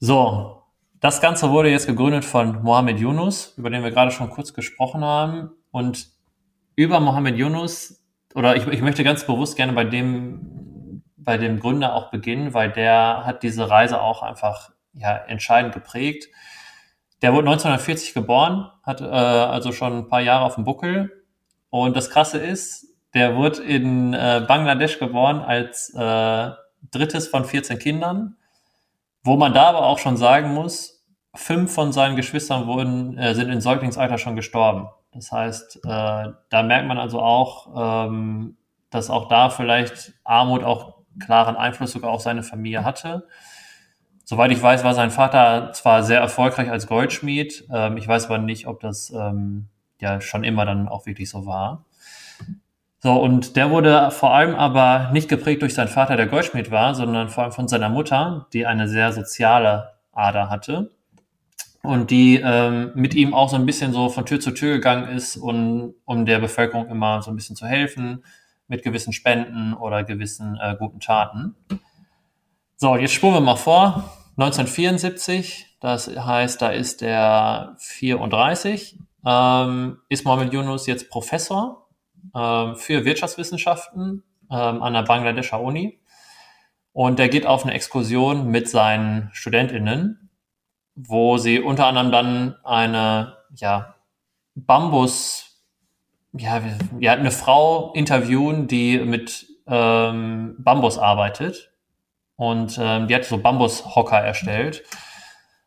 So, 0.00 0.62
das 0.98 1.20
Ganze 1.20 1.50
wurde 1.50 1.68
jetzt 1.68 1.86
gegründet 1.86 2.24
von 2.24 2.62
Mohammed 2.62 2.98
Yunus, 2.98 3.52
über 3.58 3.68
den 3.68 3.82
wir 3.82 3.90
gerade 3.90 4.12
schon 4.12 4.30
kurz 4.30 4.54
gesprochen 4.54 5.04
haben. 5.04 5.50
Und 5.72 6.08
über 6.74 7.00
Mohammed 7.00 7.36
Yunus, 7.36 8.02
oder 8.34 8.56
ich, 8.56 8.66
ich 8.66 8.80
möchte 8.80 9.04
ganz 9.04 9.26
bewusst 9.26 9.56
gerne 9.58 9.74
bei 9.74 9.84
dem, 9.84 10.53
bei 11.24 11.38
dem 11.38 11.60
Gründer 11.60 11.94
auch 11.94 12.10
beginnen, 12.10 12.54
weil 12.54 12.70
der 12.70 13.22
hat 13.24 13.42
diese 13.42 13.68
Reise 13.70 14.00
auch 14.00 14.22
einfach 14.22 14.70
ja, 14.92 15.16
entscheidend 15.16 15.74
geprägt. 15.74 16.28
Der 17.22 17.32
wurde 17.32 17.48
1940 17.48 18.14
geboren, 18.14 18.70
hat 18.82 19.00
äh, 19.00 19.04
also 19.04 19.72
schon 19.72 19.98
ein 19.98 20.08
paar 20.08 20.20
Jahre 20.20 20.44
auf 20.44 20.56
dem 20.56 20.64
Buckel. 20.64 21.24
Und 21.70 21.96
das 21.96 22.10
Krasse 22.10 22.38
ist, 22.38 22.86
der 23.14 23.36
wurde 23.36 23.62
in 23.62 24.12
äh, 24.12 24.44
Bangladesch 24.46 24.98
geboren 24.98 25.40
als 25.40 25.92
äh, 25.94 26.50
drittes 26.90 27.28
von 27.28 27.44
14 27.44 27.78
Kindern, 27.78 28.36
wo 29.22 29.36
man 29.36 29.54
da 29.54 29.68
aber 29.68 29.86
auch 29.86 29.98
schon 29.98 30.16
sagen 30.16 30.52
muss, 30.52 31.04
fünf 31.34 31.72
von 31.72 31.92
seinen 31.92 32.16
Geschwistern 32.16 32.66
wurden, 32.66 33.18
äh, 33.18 33.34
sind 33.34 33.50
in 33.50 33.60
Säuglingsalter 33.60 34.18
schon 34.18 34.36
gestorben. 34.36 34.88
Das 35.12 35.32
heißt, 35.32 35.76
äh, 35.84 36.28
da 36.48 36.62
merkt 36.62 36.86
man 36.86 36.98
also 36.98 37.20
auch, 37.20 38.06
ähm, 38.08 38.56
dass 38.90 39.10
auch 39.10 39.28
da 39.28 39.50
vielleicht 39.50 40.12
Armut 40.24 40.62
auch 40.62 41.03
klaren 41.20 41.56
Einfluss 41.56 41.92
sogar 41.92 42.10
auf 42.10 42.22
seine 42.22 42.42
Familie 42.42 42.84
hatte. 42.84 43.26
Soweit 44.24 44.50
ich 44.52 44.62
weiß, 44.62 44.84
war 44.84 44.94
sein 44.94 45.10
Vater 45.10 45.72
zwar 45.72 46.02
sehr 46.02 46.20
erfolgreich 46.20 46.70
als 46.70 46.86
Goldschmied, 46.86 47.66
ähm, 47.72 47.96
ich 47.96 48.08
weiß 48.08 48.26
aber 48.26 48.38
nicht, 48.38 48.66
ob 48.66 48.80
das 48.80 49.10
ähm, 49.10 49.68
ja 50.00 50.20
schon 50.20 50.44
immer 50.44 50.64
dann 50.64 50.88
auch 50.88 51.06
wirklich 51.06 51.28
so 51.28 51.44
war. 51.44 51.84
So, 53.00 53.12
und 53.20 53.56
der 53.56 53.70
wurde 53.70 54.10
vor 54.10 54.34
allem 54.34 54.54
aber 54.54 55.10
nicht 55.12 55.28
geprägt 55.28 55.60
durch 55.60 55.74
seinen 55.74 55.88
Vater, 55.88 56.16
der 56.16 56.26
Goldschmied 56.26 56.70
war, 56.70 56.94
sondern 56.94 57.28
vor 57.28 57.44
allem 57.44 57.52
von 57.52 57.68
seiner 57.68 57.90
Mutter, 57.90 58.46
die 58.54 58.64
eine 58.64 58.88
sehr 58.88 59.12
soziale 59.12 59.90
Ader 60.12 60.48
hatte 60.48 60.90
und 61.82 62.10
die 62.10 62.40
ähm, 62.42 62.92
mit 62.94 63.14
ihm 63.14 63.34
auch 63.34 63.50
so 63.50 63.56
ein 63.56 63.66
bisschen 63.66 63.92
so 63.92 64.08
von 64.08 64.24
Tür 64.24 64.40
zu 64.40 64.52
Tür 64.52 64.72
gegangen 64.72 65.08
ist, 65.08 65.36
und, 65.36 65.94
um 66.06 66.24
der 66.24 66.38
Bevölkerung 66.38 66.88
immer 66.88 67.20
so 67.20 67.30
ein 67.30 67.36
bisschen 67.36 67.56
zu 67.56 67.66
helfen 67.66 68.24
mit 68.74 68.82
gewissen 68.82 69.12
Spenden 69.12 69.74
oder 69.74 70.04
gewissen 70.04 70.58
äh, 70.60 70.76
guten 70.78 71.00
Taten. 71.00 71.54
So, 72.76 72.96
jetzt 72.96 73.12
spulen 73.12 73.34
wir 73.34 73.40
mal 73.40 73.56
vor. 73.56 74.10
1974, 74.36 75.76
das 75.80 76.08
heißt, 76.08 76.60
da 76.60 76.70
ist 76.70 77.02
er 77.02 77.76
34, 77.78 78.98
ähm, 79.24 79.98
ist 80.08 80.24
Mohamed 80.24 80.52
Yunus 80.52 80.86
jetzt 80.86 81.08
Professor 81.08 81.86
ähm, 82.34 82.74
für 82.76 83.04
Wirtschaftswissenschaften 83.04 84.24
ähm, 84.50 84.82
an 84.82 84.92
der 84.92 85.02
Bangladescher 85.02 85.60
Uni. 85.60 86.00
Und 86.92 87.20
er 87.20 87.28
geht 87.28 87.46
auf 87.46 87.64
eine 87.64 87.74
Exkursion 87.74 88.48
mit 88.48 88.68
seinen 88.68 89.30
StudentInnen 89.32 90.24
wo 90.94 91.38
sie 91.38 91.60
unter 91.60 91.86
anderem 91.86 92.12
dann 92.12 92.56
eine 92.64 93.36
ja, 93.56 93.94
Bambus, 94.54 95.53
ja, 96.36 96.62
wir 96.92 97.10
hatten 97.10 97.20
eine 97.20 97.30
Frau 97.30 97.92
interviewen, 97.92 98.66
die 98.66 98.98
mit 98.98 99.46
ähm, 99.66 100.56
Bambus 100.58 100.98
arbeitet 100.98 101.72
und 102.36 102.78
ähm, 102.80 103.06
die 103.08 103.14
hat 103.14 103.24
so 103.24 103.38
Bambushocker 103.38 104.18
erstellt. 104.18 104.82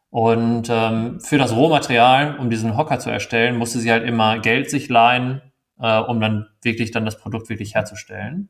Und 0.10 0.69
ähm, 0.69 1.19
für 1.19 1.38
das 1.38 1.53
Rohmaterial, 1.56 2.38
um 2.38 2.49
diesen 2.49 2.77
Hocker 2.77 2.99
zu 2.99 3.10
erstellen, 3.10 3.58
musste 3.58 3.80
sie 3.80 3.91
halt 3.91 4.06
immer 4.06 4.39
Geld 4.39 4.69
sich 4.69 4.89
leihen, 4.89 5.41
äh, 5.80 5.99
um 5.99 6.19
dann 6.19 6.47
wirklich 6.62 6.91
dann 6.91 7.06
das 7.06 7.17
Produkt 7.17 7.49
wirklich 7.49 7.75
herzustellen. 7.75 8.49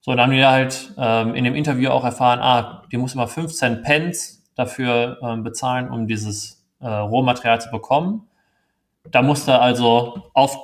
So, 0.00 0.12
dann 0.12 0.24
haben 0.24 0.32
wir 0.32 0.50
halt 0.50 0.92
ähm, 0.98 1.34
in 1.34 1.44
dem 1.44 1.54
Interview 1.54 1.90
auch 1.90 2.04
erfahren, 2.04 2.40
ah, 2.40 2.82
die 2.92 2.96
muss 2.96 3.14
immer 3.14 3.26
15 3.26 3.82
Pence 3.82 4.44
dafür 4.54 5.18
äh, 5.22 5.36
bezahlen, 5.38 5.90
um 5.90 6.06
dieses 6.06 6.64
äh, 6.80 6.86
Rohmaterial 6.88 7.60
zu 7.60 7.70
bekommen. 7.70 8.28
Da 9.10 9.22
musste 9.22 9.60
also 9.60 10.30
auf, 10.34 10.56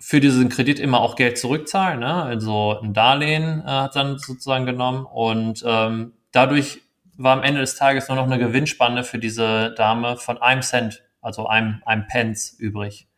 für 0.00 0.18
diesen 0.18 0.48
Kredit 0.48 0.80
immer 0.80 1.00
auch 1.00 1.14
Geld 1.14 1.38
zurückzahlen. 1.38 2.00
Ne? 2.00 2.22
Also 2.22 2.80
ein 2.80 2.94
Darlehen 2.94 3.60
äh, 3.60 3.66
hat 3.66 3.96
dann 3.96 4.18
sozusagen 4.18 4.64
genommen 4.64 5.04
und 5.04 5.62
ähm, 5.66 6.14
dadurch 6.32 6.80
war 7.18 7.34
am 7.34 7.42
Ende 7.42 7.60
des 7.60 7.76
Tages 7.76 8.08
nur 8.08 8.16
noch 8.16 8.24
eine 8.24 8.38
Gewinnspanne 8.38 9.04
für 9.04 9.18
diese 9.18 9.74
Dame 9.76 10.16
von 10.16 10.38
einem 10.38 10.62
Cent, 10.62 11.02
also 11.20 11.46
einem, 11.46 11.82
einem 11.84 12.06
Pence 12.06 12.56
übrig. 12.58 13.08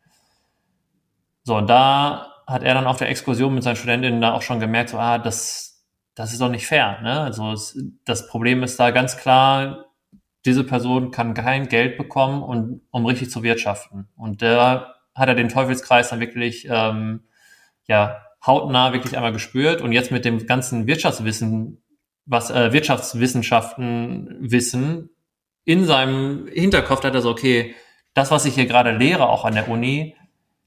So, 1.45 1.57
und 1.57 1.71
da 1.71 2.33
hat 2.49 2.64
er 2.64 2.75
dann 2.75 2.88
auf 2.88 2.99
der 2.99 3.09
Exkursion 3.09 3.55
mit 3.55 3.62
seinen 3.62 3.77
Studentinnen 3.77 4.21
da 4.21 4.33
auch 4.33 4.42
schon 4.42 4.59
gemerkt, 4.59 4.90
so, 4.90 4.99
ah, 4.99 5.18
das, 5.18 5.87
das 6.16 6.33
ist 6.33 6.40
doch 6.40 6.49
nicht 6.49 6.66
fair. 6.66 7.01
Ne? 7.01 7.21
Also 7.21 7.53
es, 7.53 7.79
das 8.05 8.27
Problem 8.27 8.64
ist 8.64 8.81
da 8.81 8.90
ganz 8.90 9.16
klar, 9.16 9.87
diese 10.45 10.64
Person 10.64 11.12
kann 11.12 11.35
kein 11.35 11.68
Geld 11.68 11.97
bekommen, 11.97 12.42
und, 12.42 12.83
um 12.90 13.07
richtig 13.07 13.31
zu 13.31 13.45
wirtschaften. 13.45 14.09
Und 14.16 14.42
da 14.42 14.91
hat 15.14 15.29
er 15.29 15.35
den 15.35 15.48
Teufelskreis 15.48 16.11
dann 16.11 16.20
wirklich 16.20 16.66
ähm, 16.70 17.25
ja, 17.87 18.22
hautnah 18.44 18.92
wirklich 18.92 19.16
einmal 19.16 19.33
gespürt. 19.33 19.81
Und 19.81 19.92
jetzt 19.92 20.11
mit 20.11 20.25
dem 20.25 20.46
ganzen 20.46 20.87
Wirtschaftswissen, 20.87 21.83
was 22.25 22.51
äh, 22.51 22.72
Wirtschaftswissenschaften 22.72 24.37
wissen, 24.40 25.11
in 25.64 25.85
seinem 25.85 26.48
Hinterkopf 26.48 27.05
hat 27.05 27.14
er 27.14 27.22
so, 27.22 27.31
okay, 27.31 27.75
das, 28.14 28.31
was 28.31 28.44
ich 28.44 28.55
hier 28.55 28.66
gerade 28.66 28.96
lehre, 28.96 29.29
auch 29.29 29.44
an 29.44 29.55
der 29.55 29.68
Uni, 29.68 30.16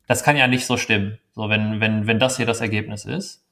das 0.07 0.23
kann 0.23 0.37
ja 0.37 0.47
nicht 0.47 0.65
so 0.65 0.77
stimmen, 0.77 1.19
so 1.33 1.49
wenn, 1.49 1.81
wenn, 1.81 2.07
wenn 2.07 2.19
das 2.19 2.37
hier 2.37 2.45
das 2.45 2.61
Ergebnis 2.61 3.05
ist. 3.05 3.45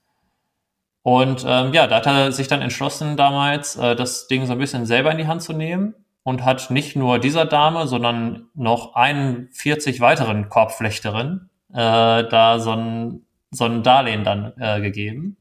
Und 1.01 1.43
ähm, 1.45 1.73
ja, 1.73 1.87
da 1.87 1.97
hat 1.97 2.05
er 2.05 2.31
sich 2.31 2.47
dann 2.47 2.61
entschlossen, 2.61 3.17
damals 3.17 3.75
äh, 3.75 3.95
das 3.95 4.27
Ding 4.27 4.45
so 4.45 4.53
ein 4.53 4.59
bisschen 4.59 4.85
selber 4.85 5.11
in 5.11 5.17
die 5.17 5.27
Hand 5.27 5.41
zu 5.41 5.51
nehmen 5.51 5.95
und 6.23 6.45
hat 6.45 6.71
nicht 6.71 6.95
nur 6.95 7.19
dieser 7.19 7.45
Dame, 7.45 7.87
sondern 7.87 8.47
noch 8.53 8.95
41 8.95 9.99
weiteren 9.99 10.49
Korbflechterinnen 10.49 11.49
äh, 11.71 11.75
da 11.75 12.59
so 12.59 12.71
ein, 12.71 13.25
so 13.51 13.65
ein 13.65 13.83
Darlehen 13.83 14.23
dann 14.23 14.53
äh, 14.57 14.81
gegeben. 14.81 15.37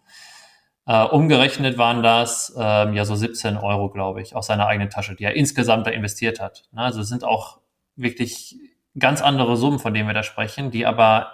Äh, 0.86 1.04
umgerechnet 1.04 1.78
waren 1.78 2.02
das 2.02 2.52
ähm, 2.58 2.94
ja 2.94 3.04
so 3.04 3.14
17 3.14 3.56
Euro, 3.56 3.88
glaube 3.90 4.20
ich, 4.20 4.34
aus 4.34 4.48
seiner 4.48 4.66
eigenen 4.66 4.90
Tasche, 4.90 5.14
die 5.14 5.24
er 5.24 5.36
insgesamt 5.36 5.86
da 5.86 5.90
investiert 5.90 6.40
hat. 6.40 6.64
Na, 6.72 6.86
also 6.86 7.00
es 7.00 7.08
sind 7.08 7.22
auch 7.22 7.60
wirklich 7.94 8.56
ganz 8.98 9.22
andere 9.22 9.56
Summen, 9.56 9.78
von 9.78 9.94
denen 9.94 10.08
wir 10.08 10.14
da 10.14 10.24
sprechen, 10.24 10.70
die 10.70 10.84
aber 10.84 11.30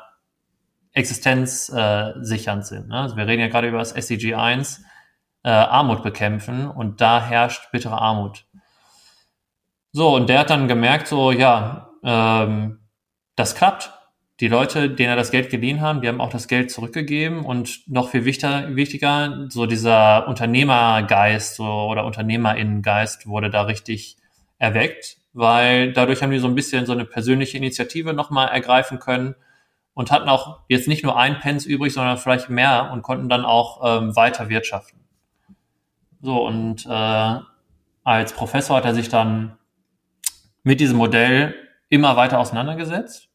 existenzsichernd 0.93 2.63
äh, 2.63 2.67
sind. 2.67 2.89
Ne? 2.89 3.01
Also 3.01 3.17
wir 3.17 3.27
reden 3.27 3.41
ja 3.41 3.49
gerade 3.49 3.69
über 3.69 3.79
das 3.79 3.93
SDG 3.93 4.35
1, 4.35 4.83
äh, 5.45 5.51
Armut 5.51 6.03
bekämpfen 6.03 6.69
und 6.69 7.01
da 7.01 7.25
herrscht 7.25 7.71
bittere 7.73 7.99
Armut. 7.99 8.47
So, 9.99 10.15
und 10.15 10.29
der 10.29 10.39
hat 10.39 10.51
dann 10.51 10.69
gemerkt, 10.69 11.09
so, 11.09 11.33
ja, 11.33 11.91
ähm, 12.05 12.79
das 13.35 13.57
klappt. 13.57 13.93
Die 14.39 14.47
Leute, 14.47 14.89
denen 14.89 15.09
er 15.11 15.17
das 15.17 15.33
Geld 15.33 15.51
geliehen 15.51 15.81
haben, 15.81 16.03
die 16.03 16.07
haben 16.07 16.21
auch 16.21 16.31
das 16.31 16.47
Geld 16.47 16.71
zurückgegeben 16.71 17.45
und 17.45 17.81
noch 17.89 18.11
viel 18.11 18.25
wichtiger, 18.25 18.77
wichtiger 18.77 19.47
so 19.49 19.67
dieser 19.67 20.29
Unternehmergeist 20.29 21.57
so, 21.57 21.65
oder 21.65 22.05
Unternehmerinnengeist 22.05 23.27
wurde 23.27 23.51
da 23.51 23.63
richtig 23.63 24.17
erweckt, 24.59 25.17
weil 25.33 25.93
dadurch 25.93 26.23
haben 26.23 26.31
die 26.31 26.39
so 26.39 26.47
ein 26.47 26.55
bisschen 26.55 26.87
so 26.87 26.93
eine 26.93 27.05
persönliche 27.05 27.57
Initiative 27.57 28.13
nochmal 28.13 28.51
ergreifen 28.51 29.01
können 29.01 29.35
und 29.95 30.13
hatten 30.13 30.29
auch 30.29 30.61
jetzt 30.69 30.87
nicht 30.87 31.03
nur 31.03 31.19
ein 31.19 31.41
Pence 31.41 31.67
übrig, 31.67 31.93
sondern 31.93 32.19
vielleicht 32.19 32.51
mehr 32.51 32.91
und 32.93 33.03
konnten 33.03 33.29
dann 33.29 33.45
auch 33.45 33.81
ähm, 33.85 34.15
weiter 34.15 34.49
wirtschaften. 34.49 35.01
So, 36.23 36.47
und 36.47 36.87
äh, 36.87 37.41
als 38.05 38.33
Professor 38.33 38.77
hat 38.77 38.85
er 38.85 38.95
sich 38.95 39.09
dann 39.09 39.58
mit 40.63 40.81
diesem 40.81 40.97
Modell 40.97 41.55
immer 41.89 42.17
weiter 42.17 42.39
auseinandergesetzt, 42.39 43.29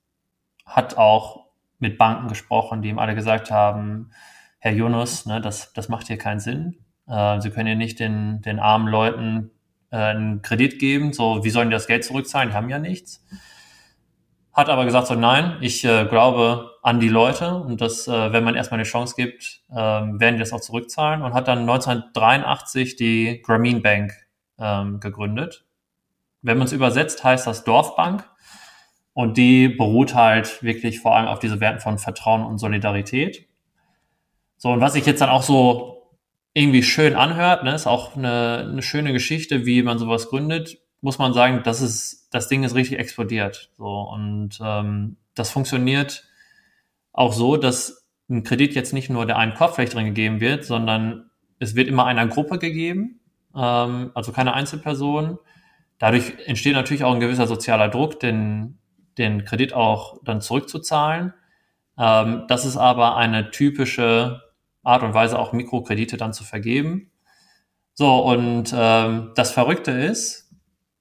hat 0.66 0.98
auch 0.98 1.48
mit 1.80 1.98
Banken 1.98 2.28
gesprochen, 2.28 2.82
die 2.82 2.90
ihm 2.90 3.00
alle 3.00 3.16
gesagt 3.16 3.52
haben, 3.52 4.12
Herr 4.60 4.72
Yunus, 4.72 5.26
ne, 5.26 5.42
das, 5.42 5.74
das 5.74 5.90
macht 5.90 6.08
hier 6.08 6.18
keinen 6.18 6.40
Sinn. 6.40 6.78
Äh, 7.08 7.42
Sie 7.42 7.50
können 7.50 7.68
hier 7.68 7.76
nicht 7.76 8.00
den, 8.00 8.42
den 8.42 8.60
armen 8.60 8.88
Leuten 8.88 9.52
äh, 9.92 9.98
einen 9.98 10.42
Kredit 10.42 10.80
geben. 10.80 11.12
So, 11.14 11.44
wie 11.44 11.50
sollen 11.50 11.70
die 11.70 11.76
das 11.76 11.88
Geld 11.88 12.06
zurückzahlen? 12.06 12.50
Die 12.50 12.56
haben 12.56 12.70
ja 12.70 12.80
nichts. 12.80 13.26
Hat 14.54 14.70
aber 14.70 14.86
gesagt, 14.86 15.08
so 15.08 15.16
nein, 15.16 15.58
ich 15.62 15.84
äh, 15.84 16.06
glaube 16.06 16.72
an 16.84 17.00
die 17.00 17.10
Leute 17.10 17.56
und 17.56 17.82
dass, 17.82 18.08
äh, 18.08 18.32
wenn 18.32 18.44
man 18.44 18.56
erstmal 18.56 18.80
eine 18.80 18.88
Chance 18.88 19.16
gibt, 19.18 19.64
äh, 19.72 19.76
werden 19.76 20.36
die 20.36 20.40
das 20.40 20.54
auch 20.54 20.62
zurückzahlen 20.62 21.24
und 21.24 21.34
hat 21.34 21.48
dann 21.48 21.62
1983 21.62 22.96
die 22.96 23.42
Grameen 23.44 23.82
Bank 23.82 24.14
ähm, 24.60 25.00
gegründet. 25.00 25.66
Wenn 26.44 26.60
man 26.60 26.68
es 26.68 26.74
übersetzt, 26.74 27.24
heißt 27.24 27.48
das 27.48 27.64
Dorfbank 27.64 28.30
und 29.14 29.38
die 29.38 29.70
beruht 29.70 30.14
halt 30.14 30.62
wirklich 30.62 31.00
vor 31.00 31.16
allem 31.16 31.28
auf 31.28 31.40
diese 31.40 31.60
Werten 31.60 31.80
von 31.80 31.98
Vertrauen 31.98 32.44
und 32.44 32.60
Solidarität. 32.60 33.48
So, 34.58 34.70
und 34.70 34.82
was 34.82 34.94
sich 34.94 35.06
jetzt 35.06 35.22
dann 35.22 35.30
auch 35.30 35.44
so 35.44 36.12
irgendwie 36.54 36.84
schön 36.84 37.16
anhört, 37.16 37.64
ne, 37.64 37.74
ist 37.74 37.88
auch 37.88 38.16
eine, 38.16 38.68
eine 38.72 38.82
schöne 38.82 39.12
Geschichte, 39.12 39.66
wie 39.66 39.82
man 39.82 39.98
sowas 39.98 40.30
gründet, 40.30 40.78
muss 41.02 41.18
man 41.18 41.34
sagen, 41.34 41.62
das 41.64 41.82
ist, 41.82 42.30
das 42.32 42.48
Ding 42.48 42.64
ist 42.64 42.76
richtig 42.76 43.00
explodiert. 43.00 43.72
So, 43.78 44.02
und 44.02 44.60
ähm, 44.62 45.18
das 45.36 45.50
funktioniert 45.50 46.24
auch 47.12 47.34
so, 47.34 47.58
dass 47.58 48.08
ein 48.30 48.44
Kredit 48.44 48.74
jetzt 48.76 48.94
nicht 48.94 49.10
nur 49.10 49.26
der 49.26 49.38
einen 49.38 49.54
Kopf 49.54 49.76
vielleicht 49.76 49.94
drin 49.94 50.06
gegeben 50.06 50.40
wird, 50.40 50.64
sondern 50.64 51.30
es 51.60 51.76
wird 51.76 51.88
immer 51.88 52.06
einer 52.06 52.28
Gruppe 52.28 52.58
gegeben, 52.58 53.20
ähm, 53.56 54.12
also 54.14 54.32
keine 54.32 54.54
Einzelperson. 54.54 55.40
Dadurch 56.04 56.34
entsteht 56.48 56.74
natürlich 56.74 57.06
auch 57.06 57.14
ein 57.14 57.22
gewisser 57.22 57.48
sozialer 57.48 57.88
Druck, 57.88 58.20
den, 58.20 58.78
den 59.18 59.46
Kredit 59.46 59.72
auch 59.72 60.18
dann 60.26 60.42
zurückzuzahlen. 60.42 61.34
Ähm, 61.98 62.44
das 62.50 62.66
ist 62.66 62.76
aber 62.76 63.16
eine 63.16 63.52
typische 63.52 64.42
Art 64.84 65.04
und 65.04 65.14
Weise, 65.14 65.40
auch 65.40 65.54
Mikrokredite 65.54 66.18
dann 66.18 66.34
zu 66.34 66.44
vergeben. 66.44 67.10
So, 67.94 68.18
und 68.18 68.76
ähm, 68.76 69.32
das 69.36 69.52
Verrückte 69.52 69.92
ist, 69.92 70.52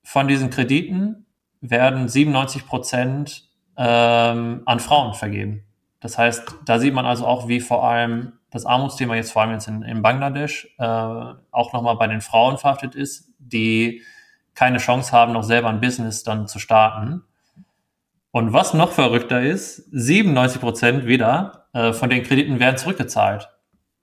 von 0.04 0.28
diesen 0.28 0.50
Krediten 0.50 1.26
werden 1.60 2.08
97 2.08 2.64
Prozent 2.64 3.48
ähm, 3.76 4.62
an 4.66 4.78
Frauen 4.78 5.14
vergeben. 5.14 5.64
Das 5.98 6.16
heißt, 6.16 6.58
da 6.64 6.78
sieht 6.78 6.94
man 6.94 7.06
also 7.06 7.26
auch, 7.26 7.48
wie 7.48 7.58
vor 7.58 7.82
allem 7.82 8.34
das 8.50 8.66
Armutsthema 8.66 9.16
jetzt 9.16 9.32
vor 9.32 9.42
allem 9.42 9.50
jetzt 9.50 9.66
in, 9.66 9.82
in 9.82 10.00
Bangladesch 10.00 10.72
äh, 10.78 10.84
auch 10.84 11.72
nochmal 11.72 11.96
bei 11.96 12.06
den 12.06 12.20
Frauen 12.20 12.56
verhaftet 12.56 12.94
ist, 12.94 13.32
die 13.40 14.02
keine 14.54 14.78
Chance 14.78 15.12
haben, 15.12 15.32
noch 15.32 15.42
selber 15.42 15.68
ein 15.68 15.80
Business 15.80 16.22
dann 16.22 16.46
zu 16.46 16.58
starten. 16.58 17.22
Und 18.30 18.52
was 18.52 18.74
noch 18.74 18.92
verrückter 18.92 19.42
ist, 19.42 19.88
97 19.92 20.60
Prozent 20.60 21.06
wieder 21.06 21.66
äh, 21.72 21.92
von 21.92 22.10
den 22.10 22.22
Krediten 22.22 22.60
werden 22.60 22.78
zurückgezahlt. 22.78 23.48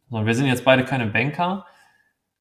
So, 0.09 0.25
wir 0.25 0.35
sind 0.35 0.47
jetzt 0.47 0.65
beide 0.65 0.85
keine 0.85 1.07
Banker, 1.07 1.65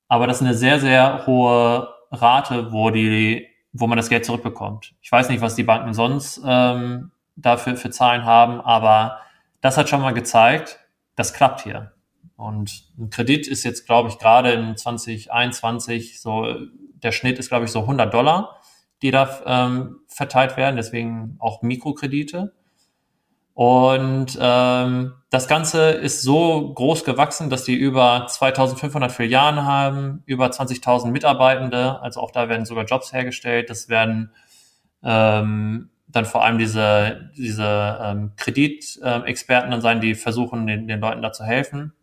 aber 0.08 0.26
das 0.26 0.36
ist 0.36 0.42
eine 0.42 0.54
sehr, 0.54 0.80
sehr 0.80 1.26
hohe 1.26 1.88
Rate, 2.10 2.72
wo 2.72 2.90
die, 2.90 3.46
wo 3.72 3.86
man 3.86 3.96
das 3.96 4.08
Geld 4.08 4.24
zurückbekommt. 4.24 4.94
Ich 5.00 5.12
weiß 5.12 5.28
nicht, 5.28 5.40
was 5.40 5.54
die 5.54 5.64
Banken 5.64 5.92
sonst 5.92 6.40
ähm, 6.46 7.10
dafür 7.36 7.76
für 7.76 7.90
Zahlen 7.90 8.24
haben, 8.24 8.60
aber 8.60 9.20
das 9.60 9.76
hat 9.76 9.88
schon 9.88 10.00
mal 10.00 10.14
gezeigt, 10.14 10.80
das 11.16 11.32
klappt 11.32 11.62
hier. 11.62 11.92
Und 12.38 12.84
ein 12.96 13.10
Kredit 13.10 13.48
ist 13.48 13.64
jetzt, 13.64 13.84
glaube 13.84 14.10
ich, 14.10 14.18
gerade 14.18 14.52
in 14.52 14.76
2021 14.76 16.20
so, 16.20 16.46
der 17.02 17.10
Schnitt 17.10 17.36
ist, 17.40 17.48
glaube 17.48 17.64
ich, 17.64 17.72
so 17.72 17.80
100 17.80 18.14
Dollar, 18.14 18.60
die 19.02 19.10
da 19.10 19.40
ähm, 19.44 19.96
verteilt 20.06 20.56
werden, 20.56 20.76
deswegen 20.76 21.34
auch 21.40 21.62
Mikrokredite. 21.62 22.54
Und 23.54 24.38
ähm, 24.40 25.14
das 25.30 25.48
Ganze 25.48 25.90
ist 25.90 26.22
so 26.22 26.72
groß 26.74 27.02
gewachsen, 27.02 27.50
dass 27.50 27.64
die 27.64 27.74
über 27.74 28.28
2500 28.28 29.10
Filialen 29.10 29.64
haben, 29.64 30.22
über 30.24 30.46
20.000 30.46 31.10
Mitarbeitende. 31.10 32.00
Also 32.00 32.20
auch 32.20 32.30
da 32.30 32.48
werden 32.48 32.66
sogar 32.66 32.84
Jobs 32.84 33.12
hergestellt. 33.12 33.68
Das 33.68 33.88
werden 33.88 34.30
ähm, 35.02 35.90
dann 36.06 36.24
vor 36.24 36.44
allem 36.44 36.58
diese, 36.58 37.32
diese 37.36 37.98
ähm, 38.00 38.32
Kreditexperten 38.36 39.72
dann 39.72 39.80
sein, 39.80 40.00
die 40.00 40.14
versuchen, 40.14 40.68
den, 40.68 40.86
den 40.86 41.00
Leuten 41.00 41.20
da 41.20 41.32
zu 41.32 41.42
helfen. 41.42 41.94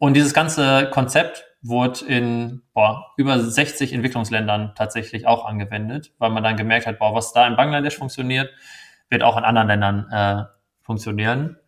Und 0.00 0.14
dieses 0.14 0.32
ganze 0.32 0.88
Konzept 0.88 1.44
wurde 1.60 2.06
in 2.06 2.62
boah, 2.72 3.12
über 3.18 3.38
60 3.38 3.92
Entwicklungsländern 3.92 4.72
tatsächlich 4.74 5.26
auch 5.26 5.44
angewendet, 5.44 6.14
weil 6.16 6.30
man 6.30 6.42
dann 6.42 6.56
gemerkt 6.56 6.86
hat, 6.86 6.98
boah, 6.98 7.14
was 7.14 7.34
da 7.34 7.46
in 7.46 7.54
Bangladesch 7.54 7.98
funktioniert, 7.98 8.48
wird 9.10 9.22
auch 9.22 9.36
in 9.36 9.44
anderen 9.44 9.68
Ländern 9.68 10.08
äh, 10.10 10.44
funktionieren. 10.80 11.58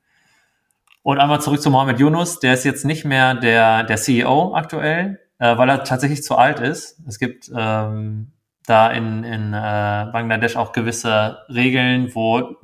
Und 1.02 1.18
einmal 1.18 1.42
zurück 1.42 1.60
zu 1.60 1.70
Mohamed 1.70 2.00
Yunus, 2.00 2.40
der 2.40 2.54
ist 2.54 2.64
jetzt 2.64 2.86
nicht 2.86 3.04
mehr 3.04 3.34
der, 3.34 3.82
der 3.82 3.98
CEO 3.98 4.54
aktuell, 4.54 5.20
äh, 5.38 5.58
weil 5.58 5.68
er 5.68 5.84
tatsächlich 5.84 6.22
zu 6.22 6.38
alt 6.38 6.58
ist. 6.58 7.00
Es 7.06 7.18
gibt 7.18 7.50
ähm, 7.54 8.32
da 8.64 8.90
in, 8.90 9.24
in 9.24 9.52
äh, 9.52 10.06
Bangladesch 10.10 10.56
auch 10.56 10.72
gewisse 10.72 11.44
Regeln, 11.50 12.14
wo, 12.14 12.56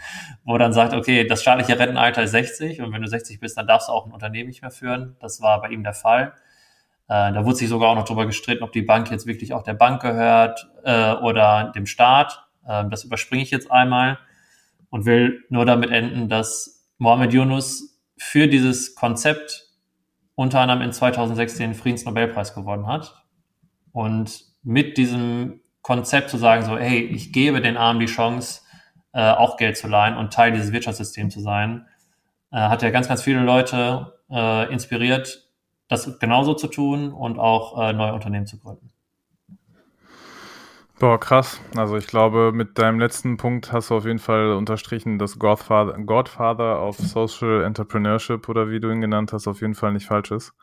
wo 0.44 0.58
dann 0.58 0.72
sagt, 0.72 0.92
okay, 0.92 1.26
das 1.26 1.42
staatliche 1.42 1.78
Rentenalter 1.78 2.22
ist 2.22 2.32
60 2.32 2.82
und 2.82 2.92
wenn 2.92 3.02
du 3.02 3.08
60 3.08 3.40
bist, 3.40 3.56
dann 3.56 3.66
darfst 3.66 3.88
du 3.88 3.92
auch 3.92 4.06
ein 4.06 4.12
Unternehmen 4.12 4.48
nicht 4.48 4.62
mehr 4.62 4.70
führen. 4.70 5.16
Das 5.20 5.40
war 5.40 5.60
bei 5.60 5.68
ihm 5.68 5.82
der 5.82 5.94
Fall. 5.94 6.34
Äh, 7.08 7.32
da 7.32 7.44
wurde 7.44 7.56
sich 7.56 7.68
sogar 7.68 7.90
auch 7.90 7.94
noch 7.94 8.04
darüber 8.04 8.26
gestritten, 8.26 8.62
ob 8.62 8.72
die 8.72 8.82
Bank 8.82 9.10
jetzt 9.10 9.26
wirklich 9.26 9.54
auch 9.54 9.62
der 9.62 9.74
Bank 9.74 10.02
gehört 10.02 10.68
äh, 10.84 11.12
oder 11.12 11.72
dem 11.74 11.86
Staat. 11.86 12.46
Ähm, 12.68 12.90
das 12.90 13.04
überspringe 13.04 13.42
ich 13.42 13.50
jetzt 13.50 13.70
einmal 13.70 14.18
und 14.90 15.06
will 15.06 15.44
nur 15.48 15.64
damit 15.64 15.90
enden, 15.90 16.28
dass 16.28 16.90
Mohammed 16.98 17.32
Yunus 17.32 17.98
für 18.16 18.46
dieses 18.46 18.94
Konzept 18.94 19.68
unter 20.34 20.60
anderem 20.60 20.82
in 20.82 20.92
2006 20.92 21.56
den 21.56 21.74
Friedensnobelpreis 21.74 22.54
gewonnen 22.54 22.86
hat. 22.86 23.24
Und 23.92 24.44
mit 24.62 24.98
diesem 24.98 25.60
Konzept 25.82 26.30
zu 26.30 26.38
sagen, 26.38 26.64
so, 26.64 26.78
hey, 26.78 27.00
ich 27.00 27.32
gebe 27.32 27.60
den 27.60 27.76
Armen 27.76 28.00
die 28.00 28.06
Chance, 28.06 28.62
äh, 29.14 29.30
auch 29.30 29.56
Geld 29.56 29.76
zu 29.76 29.88
leihen 29.88 30.16
und 30.16 30.32
Teil 30.32 30.52
dieses 30.52 30.72
Wirtschaftssystems 30.72 31.32
zu 31.32 31.40
sein, 31.40 31.86
äh, 32.52 32.56
hat 32.56 32.82
ja 32.82 32.90
ganz, 32.90 33.08
ganz 33.08 33.22
viele 33.22 33.40
Leute 33.40 34.18
äh, 34.30 34.72
inspiriert, 34.72 35.48
das 35.88 36.18
genauso 36.18 36.54
zu 36.54 36.66
tun 36.66 37.12
und 37.12 37.38
auch 37.38 37.80
äh, 37.80 37.92
neue 37.92 38.12
Unternehmen 38.12 38.46
zu 38.46 38.58
gründen. 38.58 38.90
Boah, 40.98 41.18
krass. 41.18 41.60
Also 41.76 41.96
ich 41.96 42.06
glaube, 42.06 42.52
mit 42.52 42.78
deinem 42.78 43.00
letzten 43.00 43.36
Punkt 43.36 43.72
hast 43.72 43.90
du 43.90 43.96
auf 43.96 44.04
jeden 44.04 44.20
Fall 44.20 44.52
unterstrichen, 44.52 45.18
dass 45.18 45.38
Godfather, 45.38 45.98
Godfather 45.98 46.82
of 46.82 46.96
Social 46.96 47.62
Entrepreneurship 47.64 48.48
oder 48.48 48.70
wie 48.70 48.80
du 48.80 48.90
ihn 48.90 49.00
genannt 49.00 49.32
hast, 49.32 49.46
auf 49.48 49.60
jeden 49.60 49.74
Fall 49.74 49.92
nicht 49.92 50.06
falsch 50.06 50.30
ist. 50.30 50.54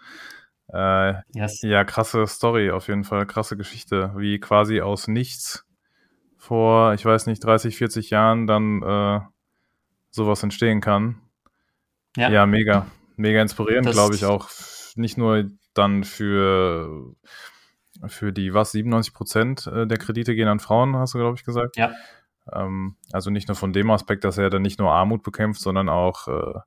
Äh, 0.74 1.16
yes. 1.34 1.62
Ja, 1.62 1.84
krasse 1.84 2.26
Story 2.28 2.72
auf 2.72 2.88
jeden 2.88 3.04
Fall, 3.04 3.26
krasse 3.26 3.58
Geschichte, 3.58 4.14
wie 4.16 4.40
quasi 4.40 4.82
aus 4.82 5.08
nichts 5.08 5.66
vor, 6.52 6.94
ich 6.96 7.06
weiß 7.06 7.28
nicht, 7.28 7.42
30, 7.42 7.78
40 7.78 8.10
Jahren 8.10 8.46
dann 8.46 8.82
äh, 8.84 9.22
sowas 10.10 10.44
entstehen 10.44 10.82
kann. 10.82 11.22
Ja, 12.18 12.30
ja 12.30 12.46
mega. 12.46 12.88
Mega 13.16 13.42
inspirierend, 13.42 13.90
glaube 13.90 14.16
ich, 14.16 14.26
auch 14.26 14.50
nicht 14.96 15.18
nur 15.18 15.46
dann 15.74 16.04
für 16.04 17.16
für 18.06 18.34
die, 18.34 18.54
was, 18.54 18.74
97 18.74 19.14
Prozent 19.14 19.68
äh, 19.68 19.88
der 19.88 19.98
Kredite 19.98 20.36
gehen 20.36 20.50
an 20.50 20.60
Frauen, 20.60 20.98
hast 20.98 21.14
du, 21.14 21.20
glaube 21.20 21.38
ich, 21.38 21.46
gesagt. 21.46 21.78
Ja. 21.78 21.94
Ähm, 22.52 22.98
also 23.14 23.30
nicht 23.30 23.48
nur 23.48 23.56
von 23.56 23.72
dem 23.72 23.90
Aspekt, 23.90 24.26
dass 24.26 24.38
er 24.38 24.50
dann 24.50 24.62
nicht 24.62 24.78
nur 24.78 24.92
Armut 24.92 25.24
bekämpft, 25.24 25.62
sondern 25.62 25.88
auch 25.88 26.28
äh, 26.28 26.60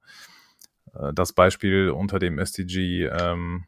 äh 0.94 1.12
das 1.12 1.34
Beispiel 1.34 1.90
unter 1.90 2.18
dem 2.18 2.38
SDG 2.38 3.04
ähm, 3.04 3.66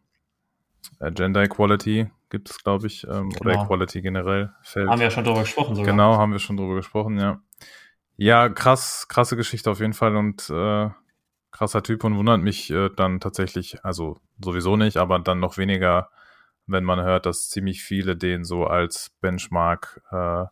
äh, 0.99 1.13
Gender 1.13 1.43
Equality 1.43 2.11
gibt 2.29 2.51
es, 2.51 2.63
glaube 2.63 2.87
ich, 2.87 3.05
ähm, 3.05 3.31
genau. 3.31 3.41
oder 3.41 3.63
Equality 3.63 4.03
generell 4.03 4.53
fällt. 4.63 4.89
Haben 4.89 4.99
wir 4.99 5.07
ja 5.07 5.11
schon 5.11 5.25
drüber 5.25 5.41
gesprochen 5.41 5.75
sogar. 5.75 5.93
Genau, 5.93 6.17
haben 6.17 6.33
wir 6.33 6.39
schon 6.39 6.57
drüber 6.57 6.75
gesprochen, 6.75 7.19
ja. 7.19 7.41
Ja, 8.17 8.49
krass, 8.49 9.07
krasse 9.09 9.37
Geschichte 9.37 9.71
auf 9.71 9.81
jeden 9.81 9.93
Fall 9.93 10.17
und 10.17 10.49
äh, 10.51 10.89
krasser 11.51 11.83
Typ 11.83 12.05
und 12.05 12.17
wundert 12.17 12.41
mich 12.41 12.71
äh, 12.71 12.91
dann 12.95 13.21
tatsächlich, 13.21 13.85
also 13.85 14.19
sowieso 14.43 14.77
nicht, 14.77 14.97
aber 14.97 15.19
dann 15.19 15.41
noch 15.41 15.57
weniger, 15.59 16.11
wenn 16.67 16.85
man 16.85 17.01
hört, 17.01 17.27
dass 17.27 17.49
ziemlich 17.49 17.83
viele 17.83 18.17
den 18.17 18.45
so 18.45 18.67
als 18.67 19.11
Benchmark 19.21 20.03
äh, 20.11 20.45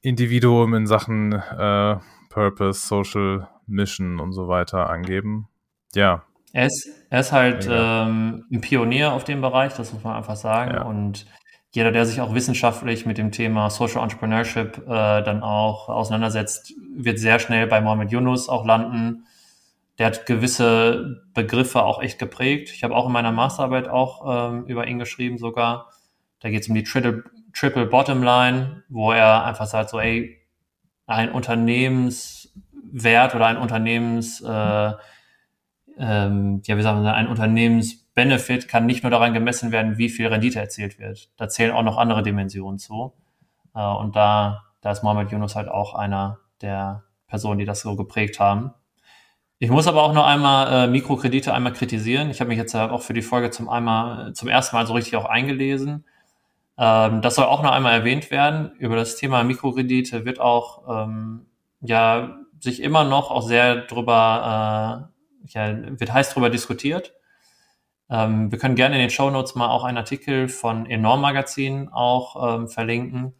Individuum 0.00 0.74
in 0.74 0.86
Sachen 0.86 1.32
äh, 1.32 1.96
Purpose, 2.28 2.86
Social 2.86 3.48
Mission 3.66 4.20
und 4.20 4.32
so 4.32 4.48
weiter 4.48 4.90
angeben. 4.90 5.48
Ja. 5.94 6.24
Er 6.52 6.66
ist, 6.66 6.88
er 7.10 7.20
ist 7.20 7.32
halt 7.32 7.66
ähm, 7.70 8.44
ein 8.52 8.60
Pionier 8.60 9.12
auf 9.12 9.24
dem 9.24 9.40
Bereich, 9.40 9.74
das 9.74 9.92
muss 9.92 10.04
man 10.04 10.16
einfach 10.16 10.36
sagen. 10.36 10.74
Ja. 10.74 10.82
Und 10.82 11.26
jeder, 11.70 11.92
der 11.92 12.04
sich 12.04 12.20
auch 12.20 12.34
wissenschaftlich 12.34 13.06
mit 13.06 13.16
dem 13.16 13.32
Thema 13.32 13.70
Social 13.70 14.02
Entrepreneurship 14.02 14.78
äh, 14.86 15.22
dann 15.22 15.42
auch 15.42 15.88
auseinandersetzt, 15.88 16.74
wird 16.94 17.18
sehr 17.18 17.38
schnell 17.38 17.66
bei 17.66 17.80
Mohamed 17.80 18.12
Yunus 18.12 18.48
auch 18.48 18.66
landen 18.66 19.24
der 19.98 20.06
hat 20.06 20.26
gewisse 20.26 21.22
Begriffe 21.34 21.84
auch 21.84 22.02
echt 22.02 22.18
geprägt. 22.18 22.70
Ich 22.74 22.82
habe 22.82 22.96
auch 22.96 23.06
in 23.06 23.12
meiner 23.12 23.32
Masterarbeit 23.32 23.88
auch 23.88 24.52
ähm, 24.52 24.64
über 24.66 24.86
ihn 24.86 24.98
geschrieben 24.98 25.38
sogar. 25.38 25.90
Da 26.40 26.50
geht 26.50 26.62
es 26.62 26.68
um 26.68 26.74
die 26.74 26.82
Triple, 26.82 27.24
Triple 27.54 27.86
Bottom 27.86 28.22
Line, 28.22 28.82
wo 28.88 29.12
er 29.12 29.44
einfach 29.44 29.66
sagt 29.66 29.90
so, 29.90 30.00
ey, 30.00 30.38
ein 31.06 31.30
Unternehmenswert 31.30 33.34
oder 33.34 33.46
ein 33.46 33.58
Unternehmens, 33.58 34.40
äh, 34.40 34.92
ähm, 35.98 36.62
ja, 36.64 36.76
wie 36.76 36.82
sagen 36.82 37.02
wir, 37.02 37.14
ein 37.14 37.28
Unternehmensbenefit 37.28 38.68
kann 38.68 38.86
nicht 38.86 39.02
nur 39.02 39.10
daran 39.10 39.34
gemessen 39.34 39.72
werden, 39.72 39.98
wie 39.98 40.08
viel 40.08 40.26
Rendite 40.26 40.60
erzielt 40.60 40.98
wird. 40.98 41.30
Da 41.36 41.48
zählen 41.48 41.72
auch 41.72 41.82
noch 41.82 41.98
andere 41.98 42.22
Dimensionen 42.22 42.78
zu. 42.78 43.12
Äh, 43.74 43.84
und 43.84 44.16
da, 44.16 44.64
da 44.80 44.92
ist 44.92 45.02
Mohamed 45.02 45.30
Yunus 45.32 45.56
halt 45.56 45.68
auch 45.68 45.94
einer 45.94 46.38
der 46.60 47.04
Personen, 47.26 47.58
die 47.58 47.64
das 47.64 47.80
so 47.80 47.96
geprägt 47.96 48.40
haben. 48.40 48.72
Ich 49.58 49.70
muss 49.70 49.86
aber 49.86 50.02
auch 50.02 50.12
noch 50.12 50.26
einmal 50.26 50.72
äh, 50.72 50.86
Mikrokredite 50.88 51.54
einmal 51.54 51.72
kritisieren. 51.72 52.30
Ich 52.30 52.40
habe 52.40 52.48
mich 52.48 52.58
jetzt 52.58 52.72
ja 52.72 52.90
auch 52.90 53.02
für 53.02 53.12
die 53.12 53.22
Folge 53.22 53.50
zum 53.50 53.68
einmal 53.68 54.32
zum 54.34 54.48
ersten 54.48 54.74
Mal 54.74 54.86
so 54.86 54.92
richtig 54.92 55.16
auch 55.16 55.24
eingelesen. 55.24 56.04
Ähm, 56.76 57.22
das 57.22 57.36
soll 57.36 57.44
auch 57.44 57.62
noch 57.62 57.70
einmal 57.70 57.92
erwähnt 57.92 58.30
werden. 58.30 58.72
Über 58.78 58.96
das 58.96 59.16
Thema 59.16 59.44
Mikrokredite 59.44 60.24
wird 60.24 60.40
auch 60.40 61.04
ähm, 61.04 61.46
ja 61.80 62.38
sich 62.58 62.82
immer 62.82 63.04
noch 63.04 63.30
auch 63.30 63.42
sehr 63.42 63.76
drüber 63.82 65.08
äh, 65.08 65.11
ja, 65.46 65.76
wird 65.98 66.12
heiß 66.12 66.30
drüber 66.30 66.50
diskutiert. 66.50 67.14
Ähm, 68.10 68.50
wir 68.50 68.58
können 68.58 68.74
gerne 68.74 68.96
in 68.96 69.00
den 69.00 69.10
Show 69.10 69.30
Notes 69.30 69.54
mal 69.54 69.68
auch 69.68 69.84
einen 69.84 69.98
Artikel 69.98 70.48
von 70.48 70.86
Enorm 70.86 71.20
Magazin 71.20 71.88
auch 71.88 72.56
ähm, 72.56 72.68
verlinken. 72.68 73.34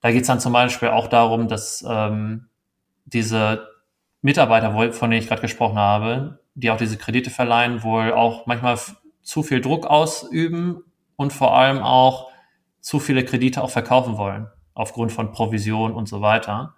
Da 0.00 0.10
geht 0.10 0.22
es 0.22 0.26
dann 0.26 0.40
zum 0.40 0.52
Beispiel 0.52 0.88
auch 0.88 1.08
darum, 1.08 1.48
dass 1.48 1.84
ähm, 1.88 2.48
diese 3.04 3.68
Mitarbeiter, 4.22 4.92
von 4.92 5.10
denen 5.10 5.22
ich 5.22 5.28
gerade 5.28 5.42
gesprochen 5.42 5.78
habe, 5.78 6.40
die 6.54 6.70
auch 6.70 6.76
diese 6.76 6.96
Kredite 6.98 7.30
verleihen, 7.30 7.82
wohl 7.82 8.12
auch 8.12 8.46
manchmal 8.46 8.78
zu 9.22 9.42
viel 9.42 9.60
Druck 9.60 9.86
ausüben 9.86 10.82
und 11.16 11.32
vor 11.32 11.56
allem 11.56 11.78
auch 11.78 12.30
zu 12.80 12.98
viele 12.98 13.24
Kredite 13.24 13.62
auch 13.62 13.70
verkaufen 13.70 14.16
wollen, 14.16 14.48
aufgrund 14.74 15.12
von 15.12 15.30
Provision 15.30 15.92
und 15.92 16.08
so 16.08 16.20
weiter. 16.20 16.74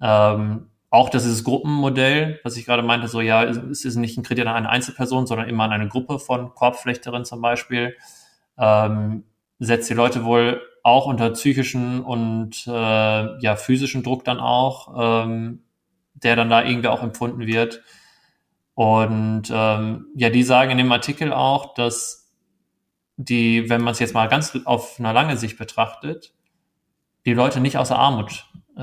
Ähm, 0.00 0.70
auch 0.94 1.10
das 1.10 1.24
ist 1.24 1.42
Gruppenmodell, 1.42 2.38
was 2.44 2.56
ich 2.56 2.66
gerade 2.66 2.84
meinte, 2.84 3.08
so 3.08 3.20
ja, 3.20 3.42
es 3.42 3.84
ist 3.84 3.96
nicht 3.96 4.16
ein 4.16 4.22
Kredit 4.22 4.46
an 4.46 4.54
eine 4.54 4.68
Einzelperson, 4.68 5.26
sondern 5.26 5.48
immer 5.48 5.64
an 5.64 5.72
eine 5.72 5.88
Gruppe 5.88 6.20
von 6.20 6.54
Korbflechterinnen 6.54 7.24
zum 7.24 7.40
Beispiel, 7.40 7.96
ähm, 8.56 9.24
setzt 9.58 9.90
die 9.90 9.94
Leute 9.94 10.24
wohl 10.24 10.62
auch 10.84 11.06
unter 11.06 11.30
psychischen 11.30 12.00
und 12.00 12.64
äh, 12.68 12.70
ja 13.40 13.56
physischen 13.56 14.04
Druck 14.04 14.24
dann 14.24 14.38
auch, 14.38 15.24
ähm, 15.26 15.64
der 16.14 16.36
dann 16.36 16.48
da 16.48 16.62
irgendwie 16.62 16.86
auch 16.88 17.02
empfunden 17.02 17.44
wird. 17.44 17.82
Und 18.74 19.50
ähm, 19.52 20.06
ja, 20.14 20.30
die 20.30 20.44
sagen 20.44 20.70
in 20.70 20.78
dem 20.78 20.92
Artikel 20.92 21.32
auch, 21.32 21.74
dass 21.74 22.32
die, 23.16 23.68
wenn 23.68 23.82
man 23.82 23.92
es 23.92 23.98
jetzt 23.98 24.14
mal 24.14 24.28
ganz 24.28 24.56
auf 24.64 25.00
einer 25.00 25.12
lange 25.12 25.36
Sicht 25.38 25.58
betrachtet, 25.58 26.32
die 27.26 27.34
Leute 27.34 27.58
nicht 27.58 27.78
aus 27.78 27.88
der 27.88 27.98
Armut 27.98 28.46
äh, 28.76 28.82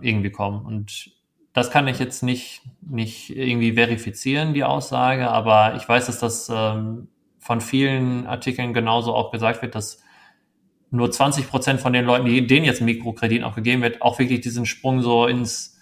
irgendwie 0.00 0.30
kommen. 0.30 0.64
Und 0.64 1.11
das 1.52 1.70
kann 1.70 1.86
ich 1.86 1.98
jetzt 1.98 2.22
nicht, 2.22 2.62
nicht 2.80 3.30
irgendwie 3.30 3.74
verifizieren, 3.74 4.54
die 4.54 4.64
Aussage, 4.64 5.30
aber 5.30 5.74
ich 5.76 5.88
weiß, 5.88 6.06
dass 6.06 6.18
das 6.18 6.50
ähm, 6.52 7.08
von 7.38 7.60
vielen 7.60 8.26
Artikeln 8.26 8.72
genauso 8.72 9.14
auch 9.14 9.30
gesagt 9.30 9.62
wird, 9.62 9.74
dass 9.74 10.02
nur 10.90 11.10
20 11.10 11.48
Prozent 11.48 11.80
von 11.80 11.92
den 11.92 12.04
Leuten, 12.04 12.26
die 12.26 12.46
denen 12.46 12.64
jetzt 12.64 12.80
Mikrokredit 12.80 13.42
auch 13.44 13.54
gegeben 13.54 13.82
wird, 13.82 14.02
auch 14.02 14.18
wirklich 14.18 14.40
diesen 14.40 14.66
Sprung 14.66 15.02
so 15.02 15.26
ins, 15.26 15.78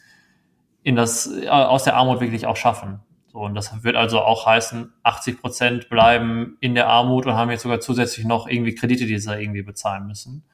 in 0.83 0.97
das, 0.97 1.31
äh, 1.31 1.49
aus 1.49 1.85
der 1.85 1.97
Armut 1.97 2.21
wirklich 2.21 2.47
auch 2.47 2.57
schaffen. 2.57 3.01
So, 3.33 3.39
und 3.41 3.55
das 3.55 3.85
wird 3.85 3.95
also 3.95 4.21
auch 4.21 4.47
heißen, 4.47 4.93
80 5.05 5.41
Prozent 5.41 5.89
bleiben 5.89 6.57
in 6.61 6.75
der 6.75 6.89
Armut 6.89 7.27
und 7.27 7.35
haben 7.35 7.51
jetzt 7.51 7.63
sogar 7.63 7.81
zusätzlich 7.81 8.27
noch 8.27 8.49
irgendwie 8.49 8.75
Kredite, 8.75 9.07
die 9.07 9.19
sie 9.19 9.41
irgendwie 9.41 9.63
bezahlen 9.63 10.07
müssen. 10.07 10.45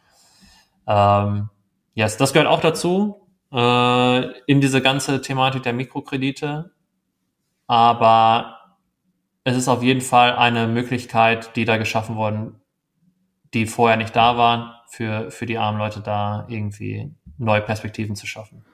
Ähm, 0.86 1.48
yes, 1.94 2.18
das 2.18 2.32
gehört 2.34 2.48
auch 2.48 2.60
dazu, 2.60 3.25
äh, 3.56 4.40
in 4.46 4.60
diese 4.60 4.82
ganze 4.82 5.22
Thematik 5.22 5.62
der 5.62 5.72
Mikrokredite. 5.72 6.72
Aber 7.66 8.58
es 9.44 9.56
ist 9.56 9.68
auf 9.68 9.82
jeden 9.82 10.02
Fall 10.02 10.36
eine 10.36 10.66
Möglichkeit, 10.68 11.56
die 11.56 11.64
da 11.64 11.78
geschaffen 11.78 12.16
worden, 12.16 12.60
die 13.54 13.66
vorher 13.66 13.96
nicht 13.96 14.14
da 14.14 14.36
waren, 14.36 14.72
für, 14.88 15.30
für 15.30 15.46
die 15.46 15.58
armen 15.58 15.78
Leute 15.78 16.00
da 16.00 16.46
irgendwie 16.48 17.10
neue 17.38 17.62
Perspektiven 17.62 18.14
zu 18.14 18.26
schaffen. 18.26 18.64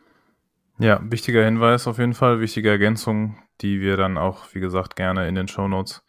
Ja, 0.79 1.01
wichtiger 1.03 1.45
Hinweis 1.45 1.87
auf 1.87 1.99
jeden 1.99 2.15
Fall, 2.15 2.41
wichtige 2.41 2.71
Ergänzung, 2.71 3.39
die 3.61 3.81
wir 3.81 3.97
dann 3.97 4.19
auch, 4.19 4.53
wie 4.53 4.61
gesagt, 4.61 4.97
gerne 4.97 5.29
in 5.29 5.37
den 5.37 5.47
Show 5.47 5.69
Notes 5.69 6.05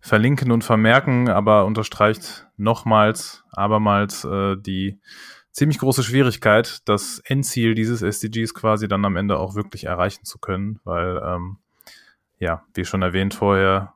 verlinken 0.00 0.50
und 0.50 0.64
vermerken, 0.64 1.28
aber 1.28 1.64
unterstreicht 1.64 2.48
nochmals, 2.56 3.44
abermals 3.52 4.24
äh, 4.24 4.56
die 4.56 5.00
ziemlich 5.52 5.78
große 5.78 6.02
Schwierigkeit, 6.02 6.80
das 6.86 7.20
Endziel 7.24 7.74
dieses 7.74 8.02
SDGs 8.02 8.54
quasi 8.54 8.88
dann 8.88 9.04
am 9.04 9.16
Ende 9.16 9.38
auch 9.38 9.54
wirklich 9.54 9.84
erreichen 9.84 10.24
zu 10.24 10.38
können, 10.38 10.80
weil, 10.84 11.22
ähm, 11.24 11.58
ja, 12.38 12.64
wie 12.74 12.84
schon 12.84 13.02
erwähnt 13.02 13.34
vorher, 13.34 13.94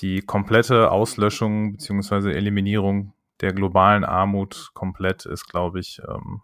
die 0.00 0.22
komplette 0.22 0.90
Auslöschung 0.90 1.72
beziehungsweise 1.72 2.32
Eliminierung 2.32 3.12
der 3.40 3.52
globalen 3.52 4.04
Armut 4.04 4.70
komplett 4.74 5.26
ist, 5.26 5.46
glaube 5.46 5.80
ich, 5.80 6.00
ähm, 6.08 6.42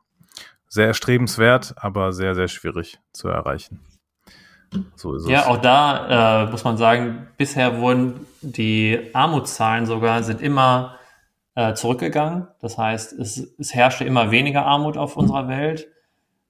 sehr 0.69 0.87
erstrebenswert, 0.89 1.75
aber 1.77 2.13
sehr, 2.13 2.35
sehr 2.35 2.49
schwierig 2.49 2.99
zu 3.13 3.29
erreichen. 3.29 3.81
So 4.97 5.15
ist 5.15 5.29
ja, 5.29 5.43
es. 5.43 5.47
auch 5.47 5.59
da 5.59 6.45
äh, 6.45 6.51
muss 6.51 6.65
man 6.65 6.77
sagen, 6.77 7.29
bisher 7.37 7.79
wurden 7.79 8.27
die 8.43 9.11
Armutszahlen 9.13 9.87
sogar 9.87 10.23
sind 10.25 10.41
immer 10.41 10.97
äh, 11.55 11.75
zurückgegangen. 11.75 12.49
Das 12.61 12.79
heißt, 12.79 13.13
es, 13.15 13.55
es 13.59 13.75
herrschte 13.75 14.05
immer 14.05 14.31
weniger 14.31 14.67
Armut 14.67 14.97
auf 14.97 15.17
unserer 15.17 15.49
Welt. 15.49 15.89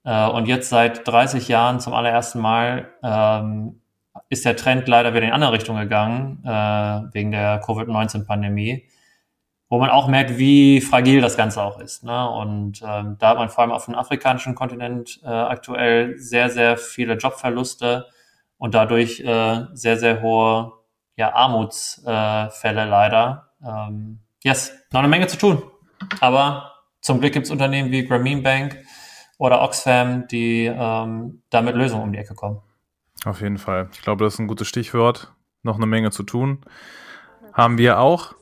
Äh, 0.05 0.29
und 0.29 0.47
jetzt 0.47 0.69
seit 0.69 1.07
30 1.07 1.49
Jahren 1.49 1.81
zum 1.81 1.95
allerersten 1.95 2.41
Mal 2.41 2.91
ähm, 3.03 3.81
ist 4.29 4.45
der 4.45 4.57
Trend 4.57 4.89
leider 4.89 5.11
wieder 5.11 5.23
in 5.23 5.29
die 5.29 5.33
andere 5.33 5.53
Richtung 5.53 5.77
gegangen, 5.77 6.43
äh, 6.45 6.49
wegen 7.15 7.33
der 7.33 7.61
Covid-19-Pandemie 7.61 8.89
wo 9.75 9.79
man 9.79 9.91
auch 9.91 10.07
merkt, 10.07 10.39
wie 10.39 10.81
fragil 10.81 11.21
das 11.21 11.37
Ganze 11.37 11.61
auch 11.61 11.81
ist. 11.81 12.05
Ne? 12.05 12.31
Und 12.31 12.81
ähm, 12.87 13.17
da 13.19 13.31
hat 13.31 13.39
man 13.39 13.49
vor 13.49 13.63
allem 13.63 13.73
auf 13.73 13.87
dem 13.87 13.97
afrikanischen 13.97 14.55
Kontinent 14.55 15.21
äh, 15.25 15.29
aktuell 15.29 16.17
sehr, 16.17 16.49
sehr 16.51 16.77
viele 16.77 17.15
Jobverluste 17.15 18.07
und 18.57 18.75
dadurch 18.75 19.19
äh, 19.19 19.65
sehr, 19.73 19.97
sehr 19.97 20.23
hohe 20.23 20.73
ja, 21.17 21.35
Armutsfälle 21.35 22.85
leider. 22.85 23.49
Ähm, 23.67 24.21
yes, 24.45 24.73
noch 24.93 25.01
eine 25.01 25.09
Menge 25.09 25.27
zu 25.27 25.37
tun. 25.37 25.63
Aber 26.21 26.73
zum 27.01 27.21
Glück 27.21 27.33
gibt 27.33 27.47
es 27.47 27.51
Unternehmen 27.53 27.91
wie 27.91 28.07
Grameen 28.07 28.43
Bank 28.43 28.79
oder 29.39 29.63
Oxfam, 29.63 30.29
die 30.29 30.67
ähm, 30.67 31.43
damit 31.51 31.75
Lösungen 31.75 32.05
um 32.05 32.13
die 32.13 32.19
Ecke 32.19 32.35
kommen. 32.35 32.61
Auf 33.25 33.41
jeden 33.41 33.59
Fall. 33.59 33.89
Ich 33.93 34.03
glaube, 34.03 34.25
das 34.25 34.35
ist 34.35 34.41
ein 34.41 34.47
gutes 34.47 34.69
Stichwort. 34.69 35.33
Noch 35.63 35.77
eine 35.77 35.87
Menge 35.87 36.11
zu 36.11 36.23
tun. 36.23 36.61
Haben 37.53 37.79
wir 37.79 37.99
auch. 37.99 38.35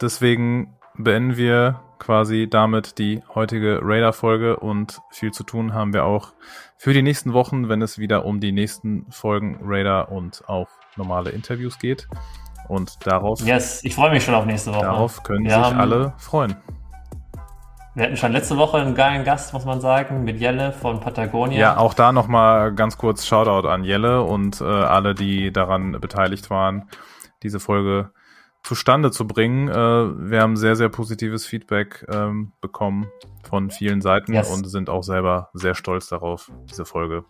Deswegen 0.00 0.76
beenden 0.98 1.36
wir 1.36 1.80
quasi 1.98 2.48
damit 2.50 2.98
die 2.98 3.22
heutige 3.34 3.80
Radar-Folge 3.82 4.58
und 4.58 5.00
viel 5.10 5.32
zu 5.32 5.44
tun 5.44 5.72
haben 5.72 5.94
wir 5.94 6.04
auch 6.04 6.32
für 6.76 6.92
die 6.92 7.02
nächsten 7.02 7.32
Wochen, 7.32 7.68
wenn 7.68 7.80
es 7.80 7.98
wieder 7.98 8.24
um 8.24 8.40
die 8.40 8.52
nächsten 8.52 9.10
Folgen 9.10 9.58
Radar 9.62 10.12
und 10.12 10.46
auch 10.48 10.68
normale 10.96 11.30
Interviews 11.30 11.78
geht. 11.78 12.06
Und 12.68 13.06
darauf. 13.06 13.40
Yes, 13.40 13.84
ich 13.84 13.94
freue 13.94 14.10
mich 14.10 14.24
schon 14.24 14.34
auf 14.34 14.46
nächste 14.46 14.72
Woche. 14.72 14.84
Darauf 14.84 15.22
können 15.22 15.44
wir 15.44 15.50
sich 15.50 15.74
alle 15.74 16.12
freuen. 16.18 16.56
Wir 17.96 18.04
hatten 18.04 18.16
schon 18.18 18.32
letzte 18.32 18.58
Woche 18.58 18.76
einen 18.76 18.94
geilen 18.94 19.24
Gast, 19.24 19.54
muss 19.54 19.64
man 19.64 19.80
sagen, 19.80 20.22
mit 20.24 20.38
Jelle 20.38 20.72
von 20.72 21.00
Patagonia. 21.00 21.58
Ja, 21.58 21.76
auch 21.78 21.94
da 21.94 22.12
nochmal 22.12 22.74
ganz 22.74 22.98
kurz 22.98 23.24
Shoutout 23.24 23.66
an 23.66 23.84
Jelle 23.84 24.22
und 24.22 24.60
äh, 24.60 24.64
alle, 24.64 25.14
die 25.14 25.50
daran 25.50 25.92
beteiligt 25.98 26.50
waren, 26.50 26.90
diese 27.42 27.58
Folge 27.58 28.10
zustande 28.62 29.10
zu 29.12 29.26
bringen. 29.26 29.68
Äh, 29.68 30.30
wir 30.30 30.42
haben 30.42 30.58
sehr, 30.58 30.76
sehr 30.76 30.90
positives 30.90 31.46
Feedback 31.46 32.04
ähm, 32.12 32.52
bekommen 32.60 33.06
von 33.48 33.70
vielen 33.70 34.02
Seiten 34.02 34.34
yes. 34.34 34.50
und 34.50 34.68
sind 34.68 34.90
auch 34.90 35.02
selber 35.02 35.48
sehr 35.54 35.74
stolz 35.74 36.08
darauf, 36.08 36.50
diese 36.68 36.84
Folge 36.84 37.24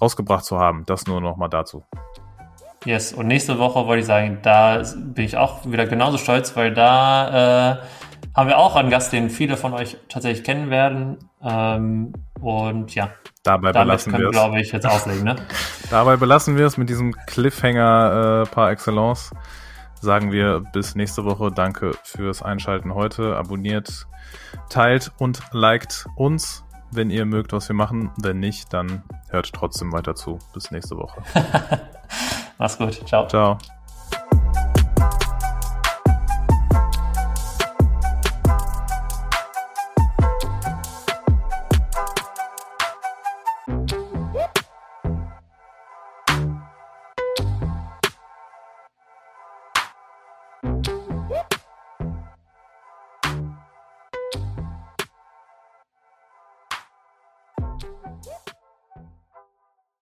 rausgebracht 0.00 0.44
zu 0.44 0.58
haben. 0.58 0.84
Das 0.86 1.06
nur 1.06 1.20
nochmal 1.20 1.50
dazu. 1.50 1.84
Yes, 2.84 3.12
und 3.12 3.26
nächste 3.26 3.58
Woche 3.58 3.86
wollte 3.86 4.00
ich 4.00 4.06
sagen, 4.06 4.38
da 4.42 4.82
bin 4.96 5.24
ich 5.24 5.36
auch 5.36 5.64
wieder 5.64 5.86
genauso 5.86 6.18
stolz, 6.18 6.54
weil 6.56 6.74
da 6.74 7.72
äh, 7.72 7.76
haben 8.34 8.48
wir 8.48 8.58
auch 8.58 8.76
einen 8.76 8.90
Gast, 8.90 9.12
den 9.12 9.30
viele 9.30 9.56
von 9.56 9.72
euch 9.72 9.96
tatsächlich 10.08 10.44
kennen 10.44 10.70
werden. 10.70 11.18
Ähm, 11.42 12.12
und 12.40 12.94
ja, 12.94 13.10
dabei 13.42 13.72
belassen 13.72 14.12
wir 14.12 14.26
es. 14.26 14.32
glaube 14.32 14.60
ich, 14.60 14.72
jetzt 14.72 14.86
auflegen. 14.86 15.24
Ne? 15.24 15.36
dabei 15.90 16.16
belassen 16.16 16.58
wir 16.58 16.66
es 16.66 16.76
mit 16.76 16.90
diesem 16.90 17.14
Cliffhanger 17.26 18.44
äh, 18.44 18.50
par 18.50 18.70
excellence 18.70 19.30
sagen 20.04 20.30
wir 20.30 20.60
bis 20.60 20.94
nächste 20.94 21.24
Woche. 21.24 21.50
Danke 21.50 21.92
fürs 22.04 22.42
Einschalten 22.42 22.94
heute. 22.94 23.36
Abonniert, 23.36 24.06
teilt 24.68 25.10
und 25.18 25.40
liked 25.52 26.06
uns, 26.14 26.62
wenn 26.92 27.10
ihr 27.10 27.24
mögt, 27.24 27.52
was 27.52 27.68
wir 27.68 27.74
machen. 27.74 28.12
Wenn 28.18 28.38
nicht, 28.38 28.72
dann 28.72 29.02
hört 29.30 29.52
trotzdem 29.52 29.92
weiter 29.92 30.14
zu. 30.14 30.38
Bis 30.52 30.70
nächste 30.70 30.96
Woche. 30.96 31.22
Mach's 32.58 32.76
gut. 32.78 33.06
Ciao. 33.06 33.26
Ciao. 33.28 33.58